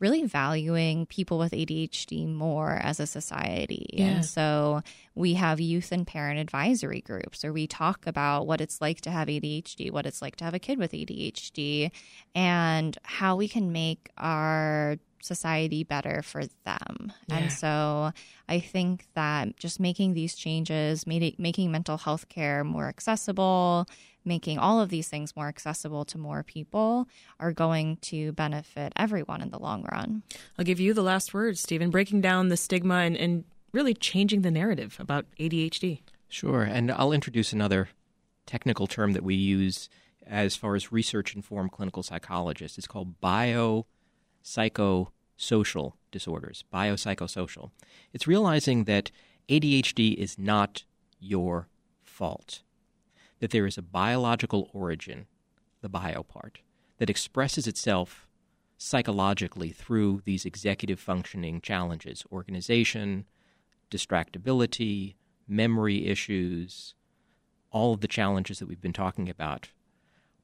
really 0.00 0.24
valuing 0.24 1.06
people 1.06 1.38
with 1.38 1.52
ADHD 1.52 2.32
more 2.32 2.72
as 2.82 3.00
a 3.00 3.06
society. 3.06 3.86
Yeah. 3.92 4.06
And 4.06 4.24
so 4.24 4.82
we 5.14 5.34
have 5.34 5.60
youth 5.60 5.90
and 5.92 6.06
parent 6.06 6.38
advisory 6.38 7.00
groups 7.00 7.42
where 7.42 7.52
we 7.52 7.66
talk 7.66 8.06
about 8.06 8.46
what 8.46 8.60
it's 8.60 8.80
like 8.80 9.00
to 9.02 9.10
have 9.10 9.28
ADHD, 9.28 9.90
what 9.90 10.06
it's 10.06 10.22
like 10.22 10.36
to 10.36 10.44
have 10.44 10.54
a 10.54 10.58
kid 10.58 10.78
with 10.78 10.92
ADHD, 10.92 11.90
and 12.34 12.96
how 13.02 13.36
we 13.36 13.48
can 13.48 13.72
make 13.72 14.10
our 14.16 14.98
society 15.20 15.84
better 15.84 16.22
for 16.22 16.44
them. 16.64 17.12
Yeah. 17.28 17.36
And 17.36 17.52
so 17.52 18.12
I 18.48 18.60
think 18.60 19.06
that 19.14 19.56
just 19.56 19.80
making 19.80 20.14
these 20.14 20.34
changes, 20.34 21.06
making 21.06 21.70
mental 21.70 21.96
health 21.96 22.28
care 22.28 22.64
more 22.64 22.88
accessible, 22.88 23.86
making 24.24 24.58
all 24.58 24.80
of 24.80 24.90
these 24.90 25.08
things 25.08 25.34
more 25.34 25.48
accessible 25.48 26.04
to 26.04 26.18
more 26.18 26.42
people 26.42 27.08
are 27.40 27.52
going 27.52 27.96
to 28.02 28.32
benefit 28.32 28.92
everyone 28.96 29.40
in 29.40 29.50
the 29.50 29.58
long 29.58 29.86
run. 29.90 30.22
I'll 30.58 30.64
give 30.64 30.80
you 30.80 30.94
the 30.94 31.02
last 31.02 31.32
word, 31.34 31.58
Steven, 31.58 31.90
breaking 31.90 32.20
down 32.20 32.48
the 32.48 32.56
stigma 32.56 32.96
and, 32.96 33.16
and 33.16 33.44
really 33.72 33.94
changing 33.94 34.42
the 34.42 34.50
narrative 34.50 34.96
about 34.98 35.26
ADHD. 35.40 36.00
Sure. 36.28 36.62
And 36.62 36.92
I'll 36.92 37.12
introduce 37.12 37.52
another 37.52 37.88
technical 38.46 38.86
term 38.86 39.12
that 39.12 39.22
we 39.22 39.34
use 39.34 39.88
as 40.26 40.56
far 40.56 40.74
as 40.74 40.92
research 40.92 41.34
informed 41.34 41.72
clinical 41.72 42.02
psychologists. 42.02 42.76
It's 42.76 42.86
called 42.86 43.20
biopsychosocial 44.48 45.92
disorders, 46.10 46.64
biopsychosocial. 46.72 47.70
It's 48.12 48.26
realizing 48.26 48.84
that 48.84 49.10
ADHD 49.48 50.14
is 50.14 50.38
not 50.38 50.84
your 51.20 51.68
fault 52.02 52.62
that 53.40 53.50
there 53.50 53.66
is 53.66 53.78
a 53.78 53.82
biological 53.82 54.68
origin, 54.72 55.26
the 55.80 55.88
bio 55.88 56.22
part, 56.22 56.60
that 56.98 57.10
expresses 57.10 57.66
itself 57.66 58.26
psychologically 58.76 59.70
through 59.70 60.22
these 60.24 60.44
executive 60.44 61.00
functioning 61.00 61.60
challenges 61.60 62.24
organization, 62.30 63.26
distractibility, 63.90 65.14
memory 65.46 66.06
issues, 66.06 66.94
all 67.70 67.94
of 67.94 68.00
the 68.00 68.08
challenges 68.08 68.58
that 68.58 68.66
we've 68.66 68.80
been 68.80 68.92
talking 68.92 69.28
about. 69.28 69.68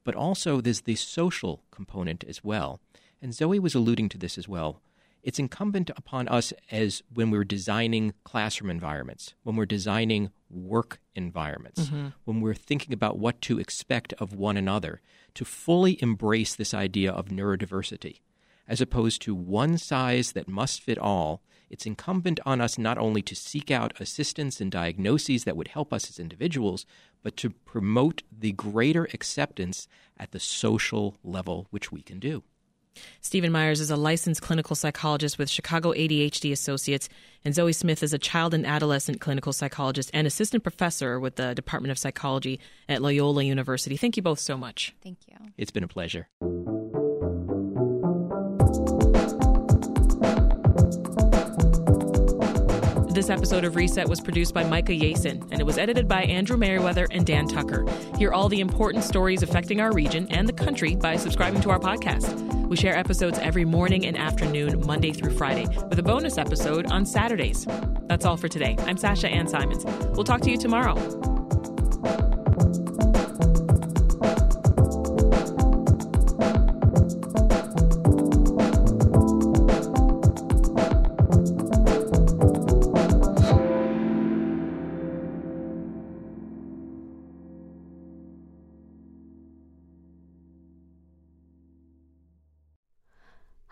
But 0.03 0.15
also, 0.15 0.61
there's 0.61 0.81
the 0.81 0.95
social 0.95 1.63
component 1.71 2.23
as 2.23 2.43
well. 2.43 2.79
And 3.21 3.33
Zoe 3.33 3.59
was 3.59 3.75
alluding 3.75 4.09
to 4.09 4.17
this 4.17 4.37
as 4.37 4.47
well 4.47 4.81
it's 5.25 5.39
incumbent 5.39 5.89
upon 5.97 6.27
us 6.27 6.53
as 6.69 7.01
when 7.11 7.31
we're 7.31 7.43
designing 7.43 8.13
classroom 8.23 8.69
environments, 8.69 9.33
when 9.41 9.55
we're 9.55 9.65
designing 9.65 10.29
work 10.51 10.99
environments, 11.15 11.87
mm-hmm. 11.87 12.09
when 12.25 12.41
we're 12.41 12.53
thinking 12.53 12.93
about 12.93 13.17
what 13.17 13.41
to 13.41 13.59
expect 13.59 14.13
of 14.19 14.35
one 14.35 14.55
another, 14.55 15.01
to 15.33 15.43
fully 15.43 15.99
embrace 15.99 16.53
this 16.55 16.75
idea 16.75 17.11
of 17.11 17.29
neurodiversity. 17.29 18.19
As 18.67 18.81
opposed 18.81 19.19
to 19.23 19.33
one 19.33 19.79
size 19.79 20.33
that 20.33 20.47
must 20.47 20.79
fit 20.79 20.99
all, 20.99 21.41
it's 21.71 21.87
incumbent 21.87 22.39
on 22.45 22.61
us 22.61 22.77
not 22.77 22.99
only 22.99 23.23
to 23.23 23.35
seek 23.35 23.71
out 23.71 23.99
assistance 23.99 24.61
and 24.61 24.71
diagnoses 24.71 25.43
that 25.45 25.57
would 25.57 25.69
help 25.69 25.91
us 25.91 26.07
as 26.07 26.19
individuals, 26.19 26.85
but 27.23 27.35
to 27.37 27.49
promote 27.49 28.21
the 28.31 28.51
greater 28.51 29.05
acceptance 29.11 29.87
at 30.17 30.33
the 30.33 30.39
social 30.39 31.17
level 31.23 31.65
which 31.71 31.91
we 31.91 32.03
can 32.03 32.19
do. 32.19 32.43
Steven 33.21 33.51
Meyers 33.51 33.79
is 33.79 33.89
a 33.89 33.95
licensed 33.95 34.41
clinical 34.41 34.75
psychologist 34.75 35.37
with 35.37 35.49
Chicago 35.49 35.93
ADHD 35.93 36.51
Associates, 36.51 37.09
and 37.43 37.53
Zoe 37.53 37.73
Smith 37.73 38.03
is 38.03 38.13
a 38.13 38.17
child 38.17 38.53
and 38.53 38.65
adolescent 38.65 39.21
clinical 39.21 39.53
psychologist 39.53 40.09
and 40.13 40.25
assistant 40.27 40.63
professor 40.63 41.19
with 41.19 41.35
the 41.35 41.53
Department 41.55 41.91
of 41.91 41.97
Psychology 41.97 42.59
at 42.89 43.01
Loyola 43.01 43.43
University. 43.43 43.97
Thank 43.97 44.17
you 44.17 44.23
both 44.23 44.39
so 44.39 44.57
much. 44.57 44.95
Thank 45.03 45.19
you. 45.27 45.35
It's 45.57 45.71
been 45.71 45.83
a 45.83 45.87
pleasure. 45.87 46.27
This 53.15 53.29
episode 53.29 53.63
of 53.63 53.77
Reset 53.77 54.09
was 54.09 54.19
produced 54.19 54.53
by 54.53 54.65
Micah 54.65 54.91
Yason, 54.91 55.49
and 55.49 55.61
it 55.61 55.65
was 55.65 55.77
edited 55.77 56.05
by 56.05 56.23
Andrew 56.23 56.57
Merriweather 56.57 57.07
and 57.11 57.25
Dan 57.25 57.47
Tucker. 57.47 57.89
Hear 58.17 58.33
all 58.33 58.49
the 58.49 58.59
important 58.59 59.05
stories 59.05 59.41
affecting 59.41 59.79
our 59.79 59.93
region 59.93 60.27
and 60.31 60.49
the 60.49 60.53
country 60.53 60.97
by 60.97 61.15
subscribing 61.15 61.61
to 61.61 61.69
our 61.69 61.79
podcast. 61.79 62.37
We 62.67 62.75
share 62.75 62.97
episodes 62.97 63.39
every 63.39 63.63
morning 63.63 64.05
and 64.05 64.17
afternoon, 64.17 64.85
Monday 64.85 65.13
through 65.13 65.31
Friday, 65.37 65.65
with 65.87 65.97
a 65.97 66.03
bonus 66.03 66.37
episode 66.37 66.91
on 66.91 67.05
Saturdays. 67.05 67.65
That's 68.07 68.25
all 68.25 68.35
for 68.35 68.49
today. 68.49 68.75
I'm 68.79 68.97
Sasha 68.97 69.29
Ann 69.29 69.47
Simons. 69.47 69.85
We'll 69.85 70.25
talk 70.25 70.41
to 70.41 70.51
you 70.51 70.57
tomorrow. 70.57 71.34